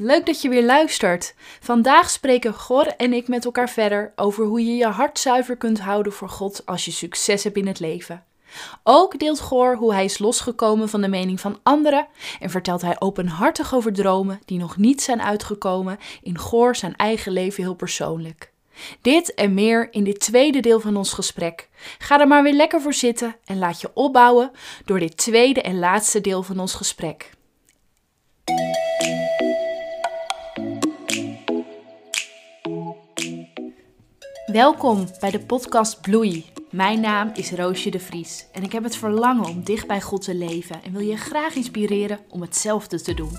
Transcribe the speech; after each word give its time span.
Leuk 0.00 0.26
dat 0.26 0.42
je 0.42 0.48
weer 0.48 0.64
luistert. 0.64 1.34
Vandaag 1.60 2.10
spreken 2.10 2.54
Gor 2.54 2.86
en 2.86 3.12
ik 3.12 3.28
met 3.28 3.44
elkaar 3.44 3.70
verder 3.70 4.12
over 4.16 4.44
hoe 4.44 4.64
je 4.64 4.76
je 4.76 4.86
hart 4.86 5.18
zuiver 5.18 5.56
kunt 5.56 5.80
houden 5.80 6.12
voor 6.12 6.28
God 6.28 6.66
als 6.66 6.84
je 6.84 6.90
succes 6.90 7.44
hebt 7.44 7.56
in 7.56 7.66
het 7.66 7.80
leven. 7.80 8.24
Ook 8.82 9.18
deelt 9.18 9.40
Gor 9.40 9.76
hoe 9.76 9.92
hij 9.92 10.04
is 10.04 10.18
losgekomen 10.18 10.88
van 10.88 11.00
de 11.00 11.08
mening 11.08 11.40
van 11.40 11.58
anderen 11.62 12.06
en 12.40 12.50
vertelt 12.50 12.82
hij 12.82 12.96
openhartig 13.00 13.74
over 13.74 13.92
dromen 13.92 14.40
die 14.44 14.58
nog 14.58 14.76
niet 14.76 15.02
zijn 15.02 15.22
uitgekomen 15.22 15.98
in 16.22 16.38
Gor 16.38 16.76
zijn 16.76 16.96
eigen 16.96 17.32
leven 17.32 17.62
heel 17.62 17.74
persoonlijk. 17.74 18.52
Dit 19.02 19.34
en 19.34 19.54
meer 19.54 19.92
in 19.92 20.04
dit 20.04 20.20
tweede 20.20 20.60
deel 20.60 20.80
van 20.80 20.96
ons 20.96 21.12
gesprek. 21.12 21.68
Ga 21.98 22.20
er 22.20 22.28
maar 22.28 22.42
weer 22.42 22.52
lekker 22.52 22.80
voor 22.80 22.94
zitten 22.94 23.36
en 23.44 23.58
laat 23.58 23.80
je 23.80 23.90
opbouwen 23.94 24.50
door 24.84 24.98
dit 24.98 25.16
tweede 25.16 25.62
en 25.62 25.78
laatste 25.78 26.20
deel 26.20 26.42
van 26.42 26.60
ons 26.60 26.74
gesprek. 26.74 27.30
Welkom 34.52 35.06
bij 35.20 35.30
de 35.30 35.40
podcast 35.40 36.00
Bloei. 36.00 36.44
Mijn 36.70 37.00
naam 37.00 37.30
is 37.34 37.50
Roosje 37.50 37.90
de 37.90 37.98
Vries 37.98 38.46
en 38.52 38.62
ik 38.62 38.72
heb 38.72 38.82
het 38.82 38.96
verlangen 38.96 39.48
om 39.48 39.64
dicht 39.64 39.86
bij 39.86 40.00
God 40.00 40.24
te 40.24 40.34
leven 40.34 40.82
en 40.82 40.92
wil 40.92 41.00
je 41.00 41.16
graag 41.16 41.54
inspireren 41.54 42.18
om 42.28 42.40
hetzelfde 42.40 43.00
te 43.02 43.14
doen. 43.14 43.38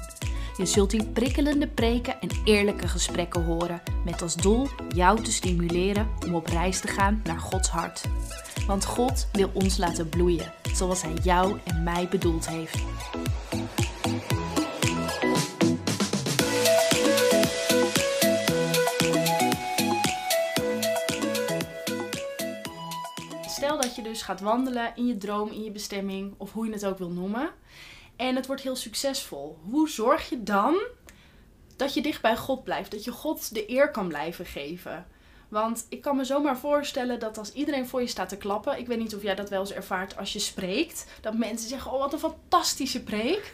Je 0.57 0.65
zult 0.65 0.91
hier 0.91 1.05
prikkelende 1.05 1.67
preken 1.67 2.21
en 2.21 2.29
eerlijke 2.45 2.87
gesprekken 2.87 3.45
horen, 3.45 3.81
met 4.05 4.21
als 4.21 4.35
doel 4.35 4.67
jou 4.89 5.23
te 5.23 5.31
stimuleren 5.31 6.07
om 6.25 6.35
op 6.35 6.47
reis 6.47 6.79
te 6.79 6.87
gaan 6.87 7.21
naar 7.23 7.39
Gods 7.39 7.69
hart. 7.69 8.01
Want 8.67 8.85
God 8.85 9.27
wil 9.31 9.49
ons 9.53 9.77
laten 9.77 10.09
bloeien, 10.09 10.53
zoals 10.73 11.01
Hij 11.01 11.13
jou 11.23 11.57
en 11.65 11.83
mij 11.83 12.07
bedoeld 12.09 12.49
heeft. 12.49 12.77
Je 24.03 24.09
dus 24.09 24.21
gaat 24.21 24.41
wandelen 24.41 24.91
in 24.95 25.07
je 25.07 25.17
droom, 25.17 25.49
in 25.51 25.63
je 25.63 25.71
bestemming, 25.71 26.33
of 26.37 26.51
hoe 26.53 26.65
je 26.65 26.71
het 26.71 26.85
ook 26.85 26.97
wil 26.97 27.09
noemen. 27.09 27.49
En 28.15 28.35
het 28.35 28.47
wordt 28.47 28.61
heel 28.61 28.75
succesvol. 28.75 29.57
Hoe 29.69 29.89
zorg 29.89 30.29
je 30.29 30.43
dan 30.43 30.77
dat 31.75 31.93
je 31.93 32.01
dicht 32.01 32.21
bij 32.21 32.37
God 32.37 32.63
blijft? 32.63 32.91
Dat 32.91 33.03
je 33.03 33.11
God 33.11 33.53
de 33.53 33.69
eer 33.71 33.91
kan 33.91 34.07
blijven 34.07 34.45
geven? 34.45 35.05
Want 35.47 35.85
ik 35.89 36.01
kan 36.01 36.15
me 36.15 36.23
zomaar 36.23 36.57
voorstellen 36.57 37.19
dat 37.19 37.37
als 37.37 37.53
iedereen 37.53 37.87
voor 37.87 38.01
je 38.01 38.07
staat 38.07 38.29
te 38.29 38.37
klappen, 38.37 38.77
ik 38.79 38.87
weet 38.87 38.97
niet 38.99 39.15
of 39.15 39.21
jij 39.21 39.35
dat 39.35 39.49
wel 39.49 39.59
eens 39.59 39.71
ervaart 39.73 40.17
als 40.17 40.33
je 40.33 40.39
spreekt, 40.39 41.05
dat 41.21 41.33
mensen 41.37 41.69
zeggen: 41.69 41.91
Oh, 41.91 41.99
wat 41.99 42.13
een 42.13 42.19
fantastische 42.19 43.03
preek. 43.03 43.53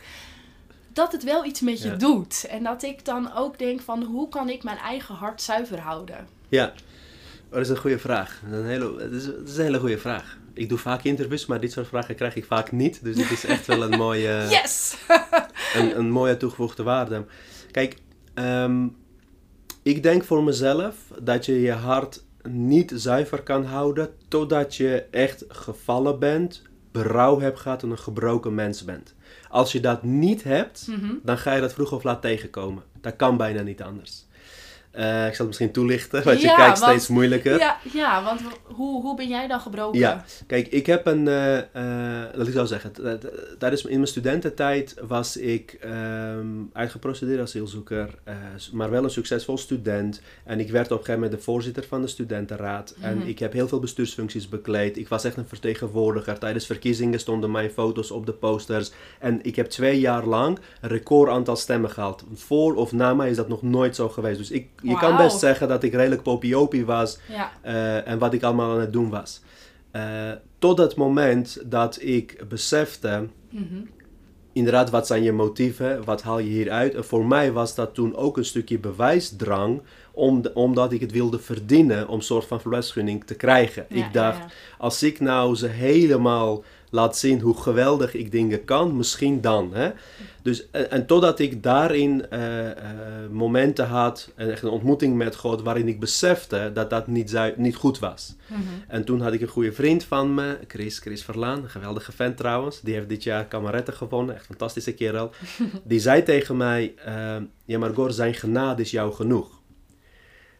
Dat 0.87 1.11
het 1.11 1.23
wel 1.23 1.45
iets 1.45 1.61
met 1.61 1.81
je 1.81 1.87
Ja. 1.89 1.95
doet. 1.95 2.45
En 2.45 2.63
dat 2.63 2.83
ik 2.83 3.05
dan 3.05 3.33
ook 3.33 3.57
denk: 3.59 3.81
van 3.81 4.03
hoe 4.03 4.29
kan 4.29 4.49
ik 4.49 4.63
mijn 4.63 4.77
eigen 4.77 5.15
hart 5.15 5.41
zuiver 5.41 5.79
houden? 5.79 6.27
Ja, 6.49 6.73
dat 7.55 7.63
is 7.63 7.69
een 7.69 7.77
goede 7.81 7.99
vraag. 7.99 8.41
Dat 8.49 8.53
is 8.53 8.59
een 8.59 8.69
hele, 8.69 8.95
dat 8.97 9.11
is, 9.11 9.25
dat 9.25 9.47
is 9.47 9.57
een 9.57 9.63
hele 9.63 9.79
goede 9.79 9.97
vraag. 9.97 10.37
Ik 10.53 10.69
doe 10.69 10.77
vaak 10.77 11.03
interviews, 11.03 11.45
maar 11.45 11.59
dit 11.59 11.71
soort 11.71 11.87
vragen 11.87 12.15
krijg 12.15 12.35
ik 12.35 12.45
vaak 12.45 12.71
niet. 12.71 13.03
Dus 13.03 13.15
dit 13.15 13.31
is 13.31 13.45
echt 13.45 13.65
wel 13.65 13.83
een 13.83 13.97
mooie, 14.05 14.45
Yes! 14.49 14.97
een, 15.77 15.97
een 15.97 16.09
mooie 16.09 16.37
toegevoegde 16.37 16.83
waarde. 16.83 17.25
Kijk, 17.71 17.97
ehm, 18.33 18.87
ik 19.83 20.03
denk 20.03 20.23
voor 20.23 20.43
mezelf 20.43 20.95
dat 21.21 21.45
je 21.45 21.61
je 21.61 21.71
hart 21.71 22.23
niet 22.49 22.91
zuiver 22.95 23.41
kan 23.43 23.65
houden 23.65 24.09
totdat 24.27 24.75
je 24.75 25.05
echt 25.11 25.43
gevallen 25.47 26.19
bent, 26.19 26.61
berouw 26.91 27.39
hebt 27.39 27.59
gehad 27.59 27.83
en 27.83 27.89
een 27.89 27.97
gebroken 27.99 28.55
mens 28.55 28.83
bent. 28.85 29.13
Als 29.49 29.71
je 29.71 29.79
dat 29.79 30.03
niet 30.03 30.43
hebt, 30.43 30.87
Mhm. 30.87 31.13
dan 31.23 31.37
ga 31.37 31.53
je 31.53 31.61
dat 31.61 31.73
vroeg 31.73 31.91
of 31.91 32.03
laat 32.03 32.21
tegenkomen. 32.21 32.83
Dat 33.01 33.15
kan 33.15 33.37
bijna 33.37 33.61
niet 33.61 33.81
anders. 33.81 34.25
Eh, 34.95 35.27
ik 35.27 35.35
zal 35.35 35.37
het 35.37 35.45
misschien 35.47 35.71
toelichten, 35.71 36.23
want 36.25 36.41
je 36.41 36.47
kijkt 36.47 36.79
want- 36.79 36.91
steeds 36.91 37.07
moeilijker. 37.07 37.57
Ja, 37.59 37.77
ja 37.93 38.23
want 38.23 38.41
hoe, 38.63 39.01
hoe 39.01 39.15
ben 39.15 39.27
jij 39.27 39.47
dan 39.47 39.59
gebroken? 39.59 39.99
Ja, 39.99 40.25
kijk, 40.47 40.67
ik 40.67 40.85
heb 40.85 41.05
een, 41.05 41.27
eh, 41.27 41.57
eh, 41.57 41.63
laat 42.33 42.47
ik 42.47 42.53
zo 42.53 42.65
zeggen, 42.65 42.91
tijdens 43.59 43.83
in 43.85 43.95
mijn 43.95 44.07
studententijd 44.07 44.95
was 45.07 45.37
ik 45.37 45.77
ehm 45.81 46.45
uitgeprocedeerd 46.73 47.41
asielzoeker, 47.41 48.09
eh, 48.23 48.35
maar 48.71 48.89
wel 48.89 49.03
een 49.03 49.09
succesvol 49.09 49.57
student. 49.57 50.21
En 50.43 50.59
ik 50.59 50.69
werd 50.71 50.85
op 50.85 50.91
een 50.91 50.97
gegeven 50.97 51.21
moment 51.21 51.31
de 51.39 51.43
voorzitter 51.45 51.83
van 51.87 52.01
de 52.01 52.07
studentenraad. 52.07 52.95
En 53.01 53.17
Mhm. 53.17 53.27
ik 53.27 53.39
heb 53.39 53.53
heel 53.53 53.67
veel 53.67 53.79
bestuursfuncties 53.79 54.49
bekleed. 54.49 54.97
Ik 54.97 55.07
was 55.07 55.23
echt 55.23 55.37
een 55.37 55.47
vertegenwoordiger. 55.47 56.39
Tijdens 56.39 56.65
verkiezingen 56.65 57.19
stonden 57.19 57.51
mijn 57.51 57.69
foto's 57.69 58.11
op 58.11 58.25
de 58.25 58.33
posters. 58.33 58.91
En 59.19 59.39
ik 59.43 59.55
heb 59.55 59.65
twee 59.69 59.99
jaar 59.99 60.25
lang 60.25 60.59
een 60.81 60.89
record 60.89 61.29
aantal 61.31 61.55
stemmen 61.55 61.89
gehaald. 61.89 62.23
Voor 62.33 62.75
of 62.75 62.91
na 62.91 63.13
mij 63.13 63.29
is 63.29 63.35
dat 63.35 63.47
nog 63.47 63.61
nooit 63.61 63.95
zo 63.95 64.09
geweest. 64.09 64.37
Dus 64.37 64.51
ik, 64.51 64.67
je 64.85 64.97
kan 64.97 65.17
best 65.17 65.39
zeggen 65.39 65.67
dat 65.67 65.83
ik 65.83 65.93
redelijk 65.93 66.23
popiopie 66.23 66.85
was. 66.85 67.19
Ja. 67.29 67.51
Eh, 67.61 68.07
en 68.07 68.19
wat 68.19 68.33
ik 68.33 68.43
allemaal 68.43 68.71
aan 68.71 68.79
het 68.79 68.93
doen 68.93 69.09
was. 69.09 69.41
Eh, 69.91 70.03
tot 70.59 70.77
het 70.77 70.95
moment 70.95 71.61
dat 71.65 71.97
ik 72.01 72.43
besefte, 72.49 73.27
Mhm. 73.49 73.63
inderdaad, 74.53 74.89
wat 74.89 75.07
zijn 75.07 75.23
je 75.23 75.31
motieven, 75.31 76.03
wat 76.03 76.21
haal 76.21 76.39
je 76.39 76.49
hieruit? 76.49 76.95
En 76.95 77.05
voor 77.05 77.25
mij 77.25 77.51
was 77.51 77.75
dat 77.75 77.93
toen 77.93 78.15
ook 78.15 78.37
een 78.37 78.45
stukje 78.45 78.79
bewijsdrang, 78.79 79.81
om 80.11 80.41
de- 80.41 80.53
omdat 80.53 80.91
ik 80.91 81.01
het 81.01 81.11
wilde 81.11 81.39
verdienen 81.39 82.07
om 82.07 82.15
een 82.15 82.21
soort 82.21 82.45
van 82.45 82.59
verblijfsgunning 82.61 83.23
te 83.25 83.33
krijgen. 83.35 83.85
Ja, 83.89 84.05
ik 84.05 84.13
dacht, 84.13 84.37
ja. 84.37 84.47
als 84.77 85.03
ik 85.03 85.19
nou 85.19 85.55
ze 85.55 85.67
helemaal 85.67 86.63
laat 86.95 87.17
zien 87.17 87.39
hoe 87.39 87.57
geweldig 87.57 88.13
ik 88.13 88.31
dingen 88.31 88.65
kan, 88.65 88.97
misschien 88.97 89.41
dan. 89.41 89.73
Hè? 89.73 89.91
Dus, 90.41 90.69
en, 90.71 90.91
en 90.91 91.05
totdat 91.05 91.39
ik 91.39 91.63
daarin 91.63 92.29
eh, 92.29 92.69
eh, 92.71 92.75
momenten 93.31 93.85
had, 93.85 94.31
en 94.35 94.51
echt 94.51 94.63
een 94.63 94.69
ontmoeting 94.69 95.15
met 95.15 95.35
God, 95.35 95.61
waarin 95.61 95.87
ik 95.87 95.99
besefte 95.99 96.71
dat 96.73 96.89
dat 96.89 97.07
niet, 97.07 97.39
niet 97.55 97.75
goed 97.75 97.99
was. 97.99 98.35
Mhm. 98.47 98.61
En 98.87 99.05
toen 99.05 99.21
had 99.21 99.33
ik 99.33 99.41
een 99.41 99.47
goede 99.47 99.71
vriend 99.71 100.03
van 100.03 100.33
me, 100.33 100.57
Chris, 100.67 100.99
Chris 100.99 101.23
Verlaan, 101.23 101.63
een 101.63 101.69
geweldige 101.69 102.11
vent 102.11 102.37
trouwens. 102.37 102.81
Die 102.81 102.93
heeft 102.93 103.09
dit 103.09 103.23
jaar 103.23 103.45
Kameretten 103.45 103.93
gewonnen, 103.93 104.35
echt 104.35 104.43
een 104.43 104.55
fantastische 104.55 104.93
kerel. 104.93 105.31
Die 105.83 105.99
zei 105.99 106.23
tegen 106.23 106.57
mij, 106.57 106.93
eh, 107.05 107.35
ja 107.65 107.79
maar 107.79 107.93
Gor, 107.93 108.11
zijn 108.11 108.33
genade 108.33 108.81
is 108.81 108.91
jou 108.91 109.13
genoeg. 109.13 109.63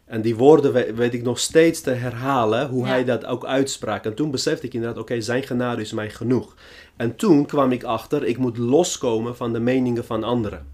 En 0.06 0.20
die 0.20 0.36
woorden 0.36 0.72
we- 0.72 0.94
weet 0.94 1.14
ik 1.14 1.22
nog 1.22 1.38
steeds 1.38 1.80
te 1.80 1.90
herhalen, 1.90 2.68
hoe 2.68 2.82
Ja. 2.84 2.88
hij 2.90 3.04
dat 3.04 3.24
ook 3.24 3.44
uitsprak. 3.44 4.04
En 4.04 4.14
toen 4.14 4.30
besefte 4.30 4.66
ik 4.66 4.74
inderdaad, 4.74 4.98
oké, 4.98 5.20
zijn 5.20 5.42
genade 5.42 5.82
is 5.82 5.92
mij 5.92 6.10
genoeg. 6.10 6.54
En 6.96 7.16
toen 7.16 7.46
kwam 7.46 7.72
ik 7.72 7.84
achter, 7.84 8.24
ik 8.24 8.38
moet 8.38 8.56
loskomen 8.58 9.36
van 9.36 9.52
de 9.52 9.60
meningen 9.60 10.04
van 10.04 10.24
anderen. 10.24 10.66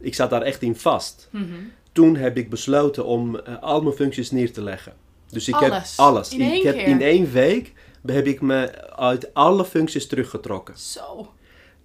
Ik 0.00 0.14
zat 0.14 0.30
daar 0.30 0.42
echt 0.42 0.62
in 0.62 0.76
vast. 0.76 1.28
Mhm. 1.30 1.44
Toen 1.92 2.16
heb 2.16 2.36
ik 2.36 2.50
besloten 2.50 3.04
om 3.04 3.36
eh, 3.38 3.62
al 3.62 3.82
mijn 3.82 3.94
functies 3.94 4.30
neer 4.30 4.52
te 4.52 4.62
leggen. 4.62 4.92
Dus 5.30 5.48
ik 5.48 5.54
Alles? 5.54 5.70
heb 5.96 6.06
alles. 6.06 6.30
In 6.32 6.40
ik 6.40 6.50
één 6.52 6.66
heb 6.66 6.74
keer? 6.74 6.86
in 6.86 7.02
één 7.02 7.32
week 7.32 7.72
heb 8.06 8.26
ik 8.26 8.40
me 8.40 8.90
uit 8.96 9.34
alle 9.34 9.64
functies 9.64 10.06
teruggetrokken. 10.06 10.78
Zo. 10.78 11.32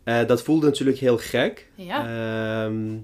Eh, 0.03 0.28
dat 0.28 0.41
voelde 0.44 0.66
natuurlijk 0.66 0.97
heel 0.97 1.18
gek. 1.18 1.68
Ja. 1.75 2.06
Ehm, 2.66 2.97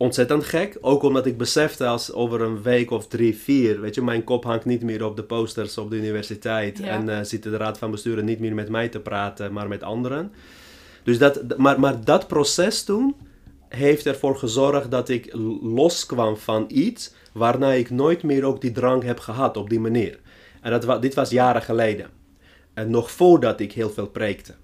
ontzettend 0.00 0.44
gek. 0.44 0.78
Ook 0.80 1.02
omdat 1.02 1.26
ik 1.26 1.36
besefte 1.36 1.86
als 1.86 2.12
over 2.12 2.40
een 2.40 2.62
week 2.62 2.90
of 2.90 3.06
drie, 3.06 3.36
vier, 3.36 3.80
weet 3.80 3.94
je, 3.94 4.02
mijn 4.02 4.24
kop 4.24 4.44
hangt 4.44 4.64
niet 4.64 4.82
meer 4.82 5.04
op 5.04 5.16
de 5.16 5.22
posters 5.22 5.78
op 5.78 5.90
de 5.90 5.96
universiteit. 5.96 6.78
Ja. 6.78 6.84
En 6.84 7.08
eh 7.08 7.18
zit 7.22 7.42
de 7.42 7.56
raad 7.56 7.78
van 7.78 7.90
bestuur 7.90 8.22
niet 8.22 8.38
meer 8.38 8.54
met 8.54 8.68
mij 8.68 8.88
te 8.88 9.00
praten, 9.00 9.52
maar 9.52 9.68
met 9.68 9.82
anderen. 9.82 10.32
Dus 11.02 11.18
dat, 11.18 11.56
maar, 11.56 11.80
maar 11.80 12.04
dat 12.04 12.26
proces 12.26 12.84
toen 12.84 13.16
heeft 13.68 14.06
ervoor 14.06 14.36
gezorgd 14.36 14.90
dat 14.90 15.08
ik 15.08 15.34
loskwam 15.62 16.36
van 16.36 16.64
iets 16.68 17.12
waarna 17.32 17.72
ik 17.72 17.90
nooit 17.90 18.22
meer 18.22 18.44
ook 18.44 18.60
die 18.60 18.72
drang 18.72 19.02
heb 19.02 19.18
gehad 19.18 19.56
op 19.56 19.70
die 19.70 19.80
manier. 19.80 20.18
En 20.60 20.80
dat, 20.80 21.02
dit 21.02 21.14
was 21.14 21.30
jaren 21.30 21.62
geleden. 21.62 22.06
En 22.74 22.90
nog 22.90 23.10
voordat 23.10 23.60
ik 23.60 23.72
heel 23.72 23.90
veel 23.90 24.08
preekte. 24.08 24.54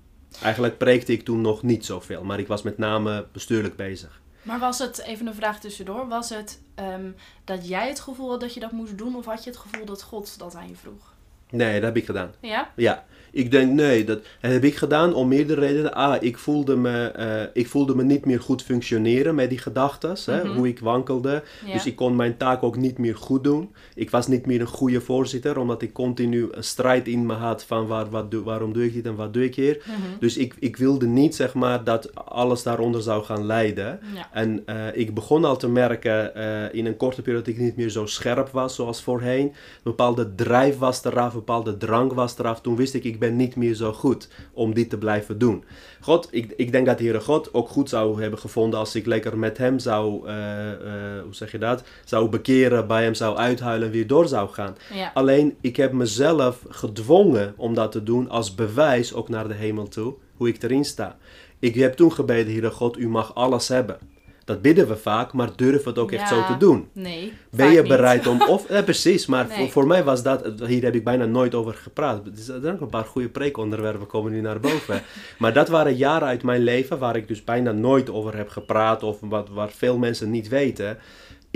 Eigenlijk 0.42 0.78
preekte 0.78 1.12
ik 1.12 1.24
toen 1.24 1.40
nog 1.40 1.62
niet 1.62 1.84
zoveel, 1.84 2.24
maar 2.24 2.38
ik 2.38 2.46
was 2.46 2.62
met 2.62 2.78
name 2.78 3.26
bestuurlijk 3.32 3.76
bezig. 3.76 4.24
Maar 4.46 4.58
was 4.58 4.78
het, 4.78 4.98
even 4.98 5.26
een 5.26 5.34
vraag 5.34 5.60
tussendoor, 5.60 6.08
was 6.08 6.28
het 6.28 6.60
ehm, 6.74 7.10
dat 7.44 7.68
jij 7.68 7.88
het 7.88 8.00
gevoel 8.00 8.30
had 8.30 8.40
dat 8.40 8.54
je 8.54 8.60
dat 8.60 8.72
moest 8.72 8.98
doen 8.98 9.16
of 9.16 9.24
had 9.24 9.44
je 9.44 9.50
het 9.50 9.58
gevoel 9.58 9.84
dat 9.84 10.02
God 10.02 10.38
dat 10.38 10.54
aan 10.54 10.68
je 10.68 10.76
vroeg? 10.76 11.14
Nee, 11.50 11.74
dat 11.74 11.82
heb 11.82 11.96
ik 11.96 12.04
gedaan. 12.04 12.32
Ja? 12.40 12.70
Ja, 12.76 13.04
ik 13.36 13.50
denk 13.50 13.72
nee, 13.72 14.04
dat, 14.04 14.20
heb 14.40 14.64
ik 14.64 14.76
gedaan 14.76 15.14
om 15.14 15.28
meerdere 15.28 15.60
redenen. 15.60 15.96
A, 15.98 16.20
ik 16.20 16.38
voelde 16.38 16.76
me, 16.76 17.06
eh, 17.06 17.42
ik 17.52 17.68
voelde 17.68 17.94
me 17.94 18.02
niet 18.02 18.24
meer 18.24 18.40
goed 18.40 18.62
functioneren 18.62 19.34
met 19.34 19.48
die 19.48 19.58
gedachten, 19.58 20.16
Mhm. 20.26 20.56
hoe 20.56 20.68
ik 20.68 20.78
wankelde. 20.78 21.42
Ja. 21.66 21.72
Dus 21.72 21.86
ik 21.86 21.96
kon 21.96 22.16
mijn 22.16 22.36
taak 22.36 22.62
ook 22.62 22.76
niet 22.76 22.98
meer 22.98 23.16
goed 23.16 23.44
doen. 23.44 23.74
Ik 23.94 24.10
was 24.10 24.26
niet 24.26 24.46
meer 24.46 24.60
een 24.60 24.66
goede 24.66 25.00
voorzitter, 25.00 25.58
omdat 25.58 25.82
ik 25.82 25.92
continu 25.92 26.48
een 26.50 26.64
strijd 26.64 27.08
in 27.08 27.26
me 27.26 27.34
had 27.34 27.64
van 27.64 27.86
waar, 27.86 28.10
wat 28.10 28.30
doe, 28.30 28.44
waarom 28.44 28.72
doe 28.72 28.84
ik 28.84 28.94
dit 28.94 29.06
en 29.06 29.14
wat 29.14 29.32
doe 29.34 29.44
ik 29.44 29.54
hier. 29.54 29.82
Mhm. 29.86 30.18
Dus 30.20 30.36
ik, 30.36 30.54
ik 30.58 30.76
wilde 30.76 31.06
niet 31.06 31.34
zeg 31.34 31.54
maar 31.54 31.84
dat 31.84 32.14
alles 32.14 32.62
daaronder 32.62 33.02
zou 33.02 33.24
gaan 33.24 33.46
leiden. 33.46 34.00
Ja. 34.14 34.28
En 34.32 34.62
eh, 34.66 34.76
ik 34.92 35.14
begon 35.14 35.44
al 35.44 35.56
te 35.56 35.68
merken 35.68 36.34
eh, 36.34 36.74
in 36.78 36.86
een 36.86 36.96
korte 36.96 37.22
periode 37.22 37.44
dat 37.44 37.54
ik 37.54 37.60
niet 37.60 37.76
meer 37.76 37.88
zo 37.90 38.06
scherp 38.06 38.48
was 38.48 38.74
zoals 38.74 39.02
voorheen. 39.02 39.46
Een 39.46 39.52
bepaalde 39.82 40.34
drijf 40.34 40.78
was 40.78 41.04
eraf 41.04 41.32
een 41.32 41.38
bepaalde 41.38 41.76
drang 41.76 42.12
was 42.12 42.38
eraf. 42.38 42.60
Toen 42.60 42.76
wist 42.76 42.94
ik, 42.94 43.04
ik 43.04 43.18
ben 43.18 43.25
niet 43.30 43.56
meer 43.56 43.74
zo 43.74 43.92
goed 43.92 44.28
om 44.52 44.74
dit 44.74 44.90
te 44.90 44.98
blijven 44.98 45.38
doen. 45.38 45.64
God, 46.00 46.28
ik, 46.30 46.52
ik 46.56 46.72
denk 46.72 46.86
dat 46.86 46.98
de 46.98 47.04
Heere 47.04 47.20
God 47.20 47.54
ook 47.54 47.68
goed 47.68 47.88
zou 47.88 48.20
hebben 48.20 48.38
gevonden 48.38 48.78
als 48.78 48.94
ik 48.94 49.06
lekker 49.06 49.38
met 49.38 49.58
hem 49.58 49.78
zou, 49.78 50.28
eh, 50.28 50.72
eh, 50.72 51.22
hoe 51.22 51.34
zeg 51.34 51.52
je 51.52 51.58
dat, 51.58 51.82
zou 52.04 52.28
bekeren, 52.28 52.86
bij 52.86 53.02
hem 53.02 53.14
zou 53.14 53.36
uithuilen 53.36 53.86
en 53.86 53.92
weer 53.92 54.06
door 54.06 54.28
zou 54.28 54.48
gaan. 54.48 54.76
Ja. 54.94 55.10
Alleen, 55.14 55.56
ik 55.60 55.76
heb 55.76 55.92
mezelf 55.92 56.62
gedwongen 56.68 57.54
om 57.56 57.74
dat 57.74 57.92
te 57.92 58.02
doen 58.02 58.28
als 58.28 58.54
bewijs 58.54 59.14
ook 59.14 59.28
naar 59.28 59.48
de 59.48 59.54
hemel 59.54 59.88
toe, 59.88 60.14
hoe 60.36 60.48
ik 60.48 60.62
erin 60.62 60.84
sta. 60.84 61.16
Ik 61.58 61.74
heb 61.74 61.94
toen 61.94 62.12
gebeden, 62.12 62.52
Heere 62.52 62.70
God, 62.70 62.98
u 62.98 63.08
mag 63.08 63.34
alles 63.34 63.68
hebben. 63.68 63.98
Dat 64.46 64.62
bidden 64.62 64.88
we 64.88 64.96
vaak, 64.96 65.32
maar 65.32 65.50
durven 65.56 65.88
het 65.88 65.98
ook 65.98 66.12
echt 66.12 66.28
zo 66.28 66.44
te 66.46 66.56
doen. 66.56 66.88
Nee. 66.92 67.32
Ben 67.50 67.70
je 67.70 67.80
niet. 67.80 67.88
bereid 67.88 68.26
om, 68.26 68.42
of, 68.54 68.66
precies, 68.66 69.26
maar 69.26 69.46
Nee. 69.46 69.58
voor, 69.58 69.70
voor 69.70 69.86
mij 69.86 70.04
was 70.04 70.22
dat, 70.22 70.52
hier 70.66 70.82
heb 70.82 70.94
ik 70.94 71.04
bijna 71.04 71.24
nooit 71.24 71.54
over 71.54 71.74
gepraat. 71.74 72.26
Er 72.26 72.32
zijn 72.34 72.74
ook 72.74 72.80
een 72.80 72.88
paar 72.88 73.04
goede 73.04 73.28
preekonderwerpen 73.28 74.06
komen 74.06 74.32
nu 74.32 74.40
naar 74.40 74.60
boven. 74.60 75.02
maar 75.38 75.52
dat 75.52 75.68
waren 75.68 75.96
jaren 75.96 76.28
uit 76.28 76.42
mijn 76.42 76.62
leven 76.62 76.98
waar 76.98 77.16
ik 77.16 77.28
dus 77.28 77.44
bijna 77.44 77.72
nooit 77.72 78.10
over 78.10 78.36
heb 78.36 78.48
gepraat, 78.48 79.02
of 79.02 79.18
wat, 79.20 79.48
waar 79.48 79.70
veel 79.70 79.98
mensen 79.98 80.30
niet 80.30 80.48
weten, 80.48 80.98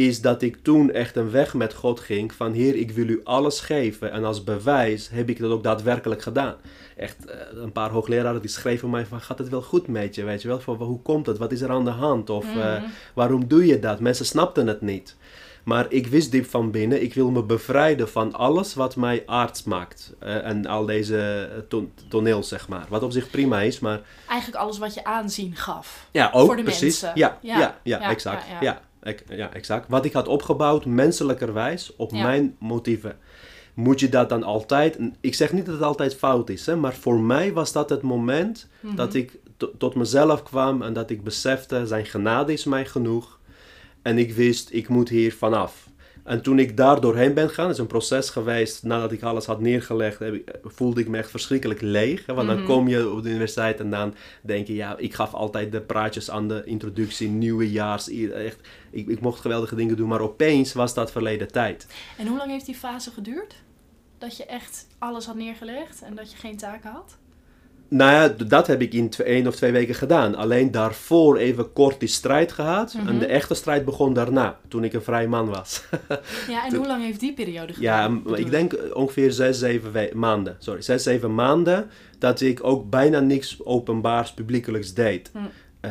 is 0.08 0.20
dat 0.20 0.42
ik 0.42 0.56
toen 0.62 0.90
echt 0.92 1.16
een 1.16 1.30
weg 1.30 1.54
met 1.54 1.74
God 1.74 2.00
ging 2.00 2.32
van 2.34 2.52
Heer, 2.52 2.74
ik 2.76 2.90
wil 2.90 3.08
u 3.08 3.20
alles 3.24 3.60
geven 3.60 4.12
en 4.12 4.24
als 4.24 4.44
bewijs 4.44 5.08
heb 5.12 5.28
ik 5.28 5.38
dat 5.38 5.50
ook 5.50 5.62
daadwerkelijk 5.62 6.22
gedaan. 6.22 6.54
Echt, 6.96 7.24
eh, 7.26 7.36
een 7.54 7.72
paar 7.72 7.90
hoogleraren 7.90 8.40
die 8.40 8.50
schreven 8.50 8.90
mij 8.90 9.06
van, 9.06 9.20
gaat 9.20 9.38
het 9.38 9.48
wel 9.48 9.62
goed 9.62 9.86
met 9.88 10.14
je, 10.14 10.24
weet 10.24 10.42
je 10.42 10.48
wel, 10.48 10.60
van, 10.60 10.76
hoe 10.76 11.02
komt 11.02 11.26
het, 11.26 11.38
wat 11.38 11.52
is 11.52 11.60
er 11.60 11.70
aan 11.70 11.84
de 11.84 11.90
hand, 11.90 12.30
of 12.30 12.44
eh, 12.44 12.54
Mhm. 12.56 12.82
waarom 13.14 13.48
doe 13.48 13.66
je 13.66 13.78
dat? 13.78 14.00
Mensen 14.00 14.26
snapten 14.26 14.66
het 14.66 14.80
niet. 14.80 15.16
Maar 15.64 15.86
ik 15.88 16.06
wist 16.06 16.30
diep 16.30 16.46
van 16.46 16.70
binnen, 16.70 17.02
ik 17.02 17.14
wil 17.14 17.30
me 17.30 17.42
bevrijden 17.42 18.08
van 18.08 18.32
alles 18.32 18.74
wat 18.74 18.96
mij 18.96 19.22
aards 19.26 19.64
maakt. 19.64 20.14
Eh, 20.18 20.46
en 20.46 20.66
al 20.66 20.86
deze 20.86 21.48
ton- 21.68 21.92
toneel, 22.08 22.42
zeg 22.42 22.68
maar. 22.68 22.86
Wat 22.88 23.02
op 23.02 23.12
zich 23.12 23.30
prima 23.30 23.60
is, 23.60 23.78
maar 23.80 24.00
Eigenlijk 24.28 24.62
alles 24.62 24.78
wat 24.78 24.94
je 24.94 25.04
aanzien 25.04 25.56
gaf. 25.56 26.06
ja, 26.10 26.30
ook 26.32 26.46
Voor 26.46 26.56
de 26.56 26.62
precies. 26.62 27.00
mensen. 27.00 27.10
Ja, 27.14 27.38
Ja. 27.42 27.58
ja, 27.58 27.78
ja, 27.82 28.00
Ja, 28.00 28.10
exact. 28.10 28.44
ja, 28.60 28.80
Ja, 29.28 29.52
exact. 29.52 29.88
Wat 29.88 30.04
ik 30.04 30.12
had 30.12 30.28
opgebouwd, 30.28 30.84
menselijkerwijs, 30.84 31.96
op 31.96 32.10
Ja. 32.12 32.22
mijn 32.22 32.56
motieven. 32.58 33.16
Moet 33.74 34.00
je 34.00 34.08
dat 34.08 34.28
dan 34.28 34.42
altijd... 34.42 34.98
Ik 35.20 35.34
zeg 35.34 35.52
niet 35.52 35.64
dat 35.66 35.74
het 35.74 35.82
altijd 35.84 36.14
fout 36.16 36.48
is, 36.50 36.66
hè, 36.66 36.76
maar 36.76 36.94
voor 36.94 37.20
mij 37.20 37.52
was 37.52 37.72
dat 37.72 37.90
het 37.90 38.02
moment 38.02 38.68
Mhm. 38.80 38.94
dat 38.96 39.14
ik 39.14 39.38
to- 39.56 39.72
tot 39.78 39.94
mezelf 39.94 40.42
kwam 40.42 40.82
en 40.82 40.92
dat 40.92 41.10
ik 41.10 41.24
besefte, 41.24 41.86
zijn 41.86 42.06
genade 42.06 42.52
is 42.52 42.64
mij 42.64 42.86
genoeg. 42.86 43.38
En 44.02 44.18
ik 44.18 44.32
wist, 44.34 44.68
ik 44.72 44.88
moet 44.88 45.08
hier 45.08 45.34
vanaf. 45.34 45.88
En 46.30 46.42
toen 46.42 46.58
ik 46.58 46.76
daar 46.76 47.00
doorheen 47.00 47.34
ben 47.34 47.48
gegaan, 47.48 47.70
is 47.70 47.78
een 47.78 47.86
proces 47.86 48.30
geweest, 48.30 48.82
nadat 48.82 49.12
ik 49.12 49.22
alles 49.22 49.46
had 49.46 49.60
neergelegd, 49.60 50.18
heb 50.18 50.34
ik, 50.34 50.50
voelde 50.64 51.00
ik 51.00 51.08
me 51.08 51.18
echt 51.18 51.30
verschrikkelijk 51.30 51.80
leeg. 51.80 52.26
hè. 52.26 52.34
Want 52.34 52.46
dan 52.48 52.56
Mhm. 52.56 52.66
kom 52.66 52.88
je 52.88 53.10
op 53.10 53.22
de 53.22 53.28
universiteit 53.28 53.80
en 53.80 53.90
dan 53.90 54.14
denk 54.42 54.66
je, 54.66 54.74
ja, 54.74 54.96
ik 54.96 55.14
gaf 55.14 55.34
altijd 55.34 55.72
de 55.72 55.80
praatjes 55.80 56.30
aan 56.30 56.48
de 56.48 56.62
introductie, 56.64 57.28
nieuwejaars, 57.28 58.08
echt, 58.32 58.58
ik, 58.90 59.08
ik 59.08 59.20
mocht 59.20 59.40
geweldige 59.40 59.74
dingen 59.74 59.96
doen, 59.96 60.08
maar 60.08 60.20
opeens 60.20 60.72
was 60.72 60.94
dat 60.94 61.10
verleden 61.12 61.52
tijd. 61.52 61.86
En 62.18 62.26
hoe 62.26 62.36
lang 62.38 62.50
heeft 62.50 62.66
die 62.66 62.74
fase 62.74 63.10
geduurd? 63.10 63.54
Dat 64.18 64.36
je 64.36 64.44
echt 64.46 64.86
alles 64.98 65.26
had 65.26 65.36
neergelegd 65.36 66.02
en 66.02 66.14
dat 66.14 66.30
je 66.30 66.36
geen 66.36 66.56
taken 66.56 66.90
had? 66.90 67.16
Nou 67.90 68.12
ja, 68.12 68.44
dat 68.46 68.66
heb 68.66 68.80
ik 68.80 68.92
in 68.94 69.10
twee, 69.10 69.26
één 69.26 69.46
of 69.46 69.56
twee 69.56 69.72
weken 69.72 69.94
gedaan. 69.94 70.34
Alleen 70.34 70.70
daarvoor 70.70 71.36
even 71.36 71.72
kort 71.72 72.00
die 72.00 72.08
strijd 72.08 72.52
gehad. 72.52 72.94
Mhm. 72.94 73.08
En 73.08 73.18
de 73.18 73.26
echte 73.26 73.54
strijd 73.54 73.84
begon 73.84 74.12
daarna, 74.12 74.58
toen 74.68 74.84
ik 74.84 74.92
een 74.92 75.02
vrij 75.02 75.28
man 75.28 75.48
was. 75.48 75.84
Ja, 76.48 76.66
en 76.66 76.74
hoe 76.76 76.86
lang 76.86 77.02
heeft 77.02 77.20
die 77.20 77.32
periode 77.32 77.72
gedaan? 77.72 78.22
Ja, 78.26 78.36
ik 78.36 78.50
denk 78.50 78.72
eh, 78.72 78.96
ongeveer 78.96 79.32
zes, 79.32 79.58
zeven 79.58 80.10
maanden. 80.14 80.56
Sorry, 80.58 80.82
zes, 80.82 81.02
zeven 81.02 81.34
maanden 81.34 81.90
dat 82.18 82.40
ik 82.40 82.64
ook 82.64 82.90
bijna 82.90 83.20
niks 83.20 83.64
openbaars 83.64 84.32
publiekelijks 84.32 84.94
deed. 84.94 85.30
Hm. 85.32 85.38
Eh, 85.80 85.90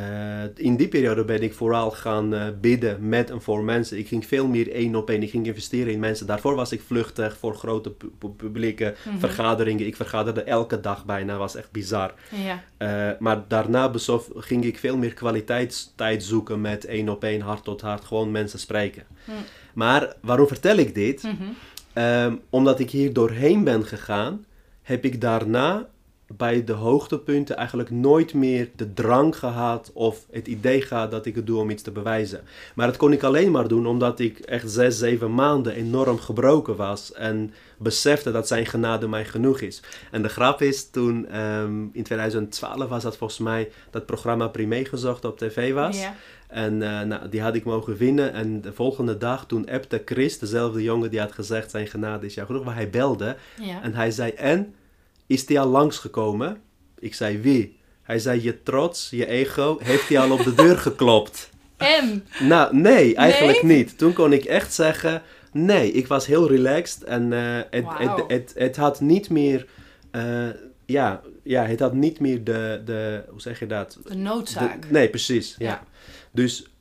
in 0.55 0.75
die 0.75 0.87
periode 0.87 1.23
ben 1.25 1.41
ik 1.41 1.53
vooral 1.53 1.91
gaan 1.91 2.33
eh, 2.33 2.45
bidden 2.61 3.09
met 3.09 3.29
en 3.29 3.41
voor 3.41 3.63
mensen. 3.63 3.97
Ik 3.97 4.07
ging 4.07 4.25
veel 4.25 4.47
meer 4.47 4.71
één 4.71 4.95
op 4.95 5.09
één. 5.09 5.23
Ik 5.23 5.29
ging 5.29 5.45
investeren 5.45 5.93
in 5.93 5.99
mensen. 5.99 6.25
Daarvoor 6.27 6.55
was 6.55 6.71
ik 6.71 6.81
vluchtig 6.81 7.37
voor 7.37 7.55
grote 7.55 7.89
pu- 7.91 8.11
pu- 8.17 8.29
publieke 8.29 8.95
Mhm. 9.05 9.17
vergaderingen. 9.19 9.85
Ik 9.85 9.95
vergaderde 9.95 10.41
elke 10.43 10.79
dag 10.79 11.05
bijna. 11.05 11.37
was 11.37 11.55
echt 11.55 11.71
bizar. 11.71 12.13
Ja. 12.45 12.63
Eh, 12.77 13.17
maar 13.19 13.43
daarna 13.47 13.89
besof, 13.89 14.29
ging 14.35 14.65
ik 14.65 14.77
veel 14.79 14.97
meer 14.97 15.13
kwaliteitstijd 15.13 16.23
zoeken 16.23 16.61
met 16.61 16.85
één 16.85 17.09
op 17.09 17.23
één, 17.23 17.41
hart 17.41 17.63
tot 17.63 17.81
hart, 17.81 18.05
gewoon 18.05 18.31
mensen 18.31 18.59
spreken. 18.59 19.03
Hm. 19.25 19.31
Maar 19.73 20.13
waarom 20.21 20.47
vertel 20.47 20.77
ik 20.77 20.95
dit? 20.95 21.23
Mhm. 21.23 21.33
Ehm, 21.93 22.35
omdat 22.49 22.79
ik 22.79 22.89
hier 22.89 23.13
doorheen 23.13 23.63
ben 23.63 23.85
gegaan, 23.85 24.45
heb 24.81 25.05
ik 25.05 25.21
daarna 25.21 25.87
bij 26.37 26.63
de 26.63 26.73
hoogtepunten 26.73 27.57
eigenlijk 27.57 27.89
nooit 27.89 28.33
meer 28.33 28.69
de 28.75 28.93
drang 28.93 29.37
gehad 29.37 29.91
of 29.93 30.25
het 30.31 30.47
idee 30.47 30.81
gehad 30.81 31.11
dat 31.11 31.25
ik 31.25 31.35
het 31.35 31.47
doe 31.47 31.59
om 31.59 31.69
iets 31.69 31.83
te 31.83 31.91
bewijzen. 31.91 32.41
Maar 32.75 32.87
dat 32.87 32.97
kon 32.97 33.13
ik 33.13 33.23
alleen 33.23 33.51
maar 33.51 33.67
doen 33.67 33.87
omdat 33.87 34.19
ik 34.19 34.39
echt 34.39 34.71
zes, 34.71 34.97
zeven 34.97 35.33
maanden 35.33 35.73
enorm 35.73 36.19
gebroken 36.19 36.75
was 36.75 37.13
en 37.13 37.53
besefte 37.77 38.31
dat 38.31 38.47
zijn 38.47 38.65
genade 38.65 39.07
mij 39.07 39.25
genoeg 39.25 39.59
is. 39.59 39.81
En 40.11 40.21
de 40.21 40.29
grap 40.29 40.61
is, 40.61 40.89
toen 40.89 41.27
ehm, 41.27 41.83
in 41.91 42.03
2012 42.03 42.89
was 42.89 43.03
dat 43.03 43.17
volgens 43.17 43.39
mij 43.39 43.71
dat 43.89 44.05
programma 44.05 44.47
Primé 44.47 44.85
gezocht 44.85 45.25
op 45.25 45.37
tv 45.37 45.73
was. 45.73 46.01
Ja. 46.01 46.15
En 46.47 46.81
eh, 46.81 47.01
nou, 47.01 47.29
die 47.29 47.41
had 47.41 47.55
ik 47.55 47.63
mogen 47.63 47.97
winnen. 47.97 48.33
En 48.33 48.61
de 48.61 48.73
volgende 48.73 49.17
dag, 49.17 49.45
toen 49.45 49.69
appte 49.69 50.01
Chris, 50.05 50.39
dezelfde 50.39 50.83
jongen 50.83 51.09
die 51.09 51.19
had 51.19 51.31
gezegd 51.31 51.71
zijn 51.71 51.87
genade 51.87 52.25
is 52.25 52.33
jou 52.33 52.47
genoeg, 52.47 52.63
maar 52.63 52.75
hij 52.75 52.89
belde. 52.89 53.35
Ja. 53.61 53.81
En 53.81 53.93
hij 53.93 54.11
zei, 54.11 54.31
en? 54.31 54.73
Is 55.29 55.45
die 55.45 55.59
al 55.59 55.67
langsgekomen? 55.67 56.61
Ik 56.99 57.13
zei, 57.13 57.37
wie? 57.37 57.77
Hij 58.01 58.19
zei, 58.19 58.43
je 58.43 58.63
trots, 58.63 59.09
je 59.09 59.25
ego, 59.27 59.77
heeft 59.81 60.09
hij 60.09 60.19
al 60.19 60.31
op 60.31 60.43
de 60.43 60.53
deur 60.53 60.77
geklopt? 60.77 61.49
En? 61.77 62.25
Nou, 62.39 62.75
nee, 62.75 63.15
eigenlijk 63.15 63.63
Nee? 63.63 63.77
niet. 63.77 63.97
Toen 63.97 64.13
kon 64.13 64.33
ik 64.33 64.45
echt 64.45 64.73
zeggen, 64.73 65.21
nee, 65.51 65.91
ik 65.91 66.07
was 66.07 66.25
heel 66.25 66.47
relaxed. 66.47 67.03
En 67.03 67.33
eh, 67.33 67.61
het, 67.69 67.85
het, 67.97 68.23
het, 68.27 68.53
het 68.57 68.75
had 68.77 69.01
niet 69.01 69.29
meer, 69.29 69.65
eh, 70.11 70.47
ja, 70.85 71.21
ja, 71.43 71.65
het 71.65 71.79
had 71.79 71.93
niet 71.93 72.19
meer 72.19 72.43
de, 72.43 72.81
de 72.85 73.23
hoe 73.29 73.41
zeg 73.41 73.59
je 73.59 73.65
dat? 73.67 73.97
De 74.03 74.15
noodzaak. 74.15 74.81
De- 74.81 74.87
nee, 74.91 75.09
precies. 75.09 75.55
Ja. 75.57 75.65
Ja. 75.67 75.83
Dus 76.31 76.71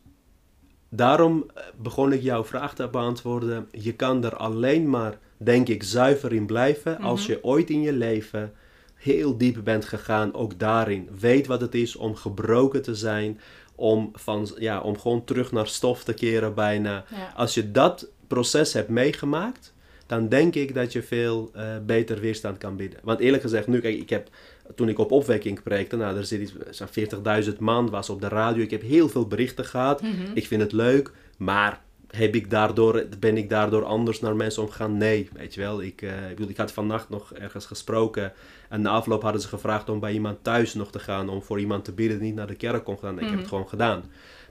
daarom 0.88 1.50
eh, 1.54 1.62
begon 1.76 2.12
ik 2.12 2.22
jouw 2.22 2.44
vraag 2.44 2.74
te 2.74 2.88
beantwoorden. 2.88 3.68
Je 3.72 3.92
kan 3.94 4.24
er 4.24 4.36
alleen 4.36 4.90
maar, 4.90 5.18
denk 5.38 5.68
ik, 5.68 5.82
zuiver 5.82 6.32
in 6.32 6.46
blijven 6.46 6.98
als 6.98 7.22
Mhm. 7.22 7.30
je 7.30 7.44
ooit 7.44 7.70
in 7.70 7.80
je 7.82 7.92
leven 7.92 8.52
heel 8.94 9.36
diep 9.38 9.60
bent 9.64 9.84
gegaan, 9.84 10.34
ook 10.34 10.58
daarin. 10.58 11.08
Weet 11.20 11.46
wat 11.46 11.60
het 11.60 11.74
is 11.74 11.96
om 11.96 12.14
gebroken 12.14 12.82
te 12.82 12.94
zijn, 12.94 13.40
om, 13.74 14.10
van, 14.14 14.50
ja, 14.58 14.80
om 14.80 14.98
gewoon 14.98 15.24
terug 15.24 15.52
naar 15.52 15.66
stof 15.66 16.04
te 16.04 16.12
keren 16.14 16.54
bijna. 16.54 17.04
Ja. 17.10 17.32
Als 17.36 17.54
je 17.54 17.70
dat 17.70 18.08
proces 18.26 18.72
hebt 18.72 18.88
meegemaakt, 18.88 19.74
dan 20.06 20.28
denk 20.28 20.54
ik 20.54 20.74
dat 20.74 20.92
je 20.92 21.02
veel 21.02 21.50
eh, 21.54 21.64
beter 21.86 22.20
weerstand 22.20 22.58
kan 22.58 22.76
bieden. 22.76 22.98
Want 23.02 23.20
eerlijk 23.20 23.42
gezegd, 23.42 23.66
nu, 23.66 23.80
kijk, 23.80 23.96
ik 23.98 24.10
heb, 24.10 24.28
toen 24.74 24.88
ik 24.88 24.98
op 24.98 25.12
opwekking 25.12 25.62
preekte, 25.62 25.96
nou, 25.96 26.16
er 26.16 26.24
zit 26.24 26.40
iets, 26.40 26.52
zo'n 26.70 26.88
40.000 26.88 27.58
man, 27.58 27.90
was 27.90 28.10
op 28.10 28.20
de 28.20 28.28
radio, 28.28 28.62
ik 28.62 28.70
heb 28.70 28.82
heel 28.82 29.08
veel 29.08 29.26
berichten 29.26 29.64
gehad. 29.64 30.02
Mhm. 30.02 30.12
Ik 30.34 30.46
vind 30.46 30.62
het 30.62 30.72
leuk, 30.72 31.10
maar 31.36 31.80
heb 32.10 32.34
ik 32.34 32.50
daardoor, 32.50 33.06
ben 33.18 33.36
ik 33.36 33.48
daardoor 33.50 33.84
anders 33.84 34.20
naar 34.20 34.36
mensen 34.36 34.62
omgegaan? 34.62 34.96
Nee, 34.96 35.28
weet 35.32 35.54
je 35.54 35.60
wel. 35.60 35.82
Ik, 35.82 36.02
eh, 36.02 36.22
ik, 36.30 36.36
bedoel, 36.36 36.50
ik 36.50 36.56
had 36.56 36.72
vannacht 36.72 37.08
nog 37.08 37.32
ergens 37.34 37.66
gesproken 37.66 38.32
en 38.68 38.80
na 38.80 38.90
afloop 38.90 39.22
hadden 39.22 39.40
ze 39.40 39.48
gevraagd 39.48 39.88
om 39.88 40.00
bij 40.00 40.12
iemand 40.12 40.44
thuis 40.44 40.74
nog 40.74 40.90
te 40.90 40.98
gaan, 40.98 41.28
om 41.28 41.42
voor 41.42 41.60
iemand 41.60 41.84
te 41.84 41.92
bidden 41.92 42.18
die 42.18 42.26
niet 42.26 42.36
naar 42.36 42.46
de 42.46 42.54
kerk 42.54 42.84
kon 42.84 42.98
gaan. 42.98 43.14
Ik 43.14 43.20
heb 43.20 43.28
Mhm. 43.28 43.38
het 43.38 43.48
gewoon 43.48 43.68
gedaan. 43.68 44.02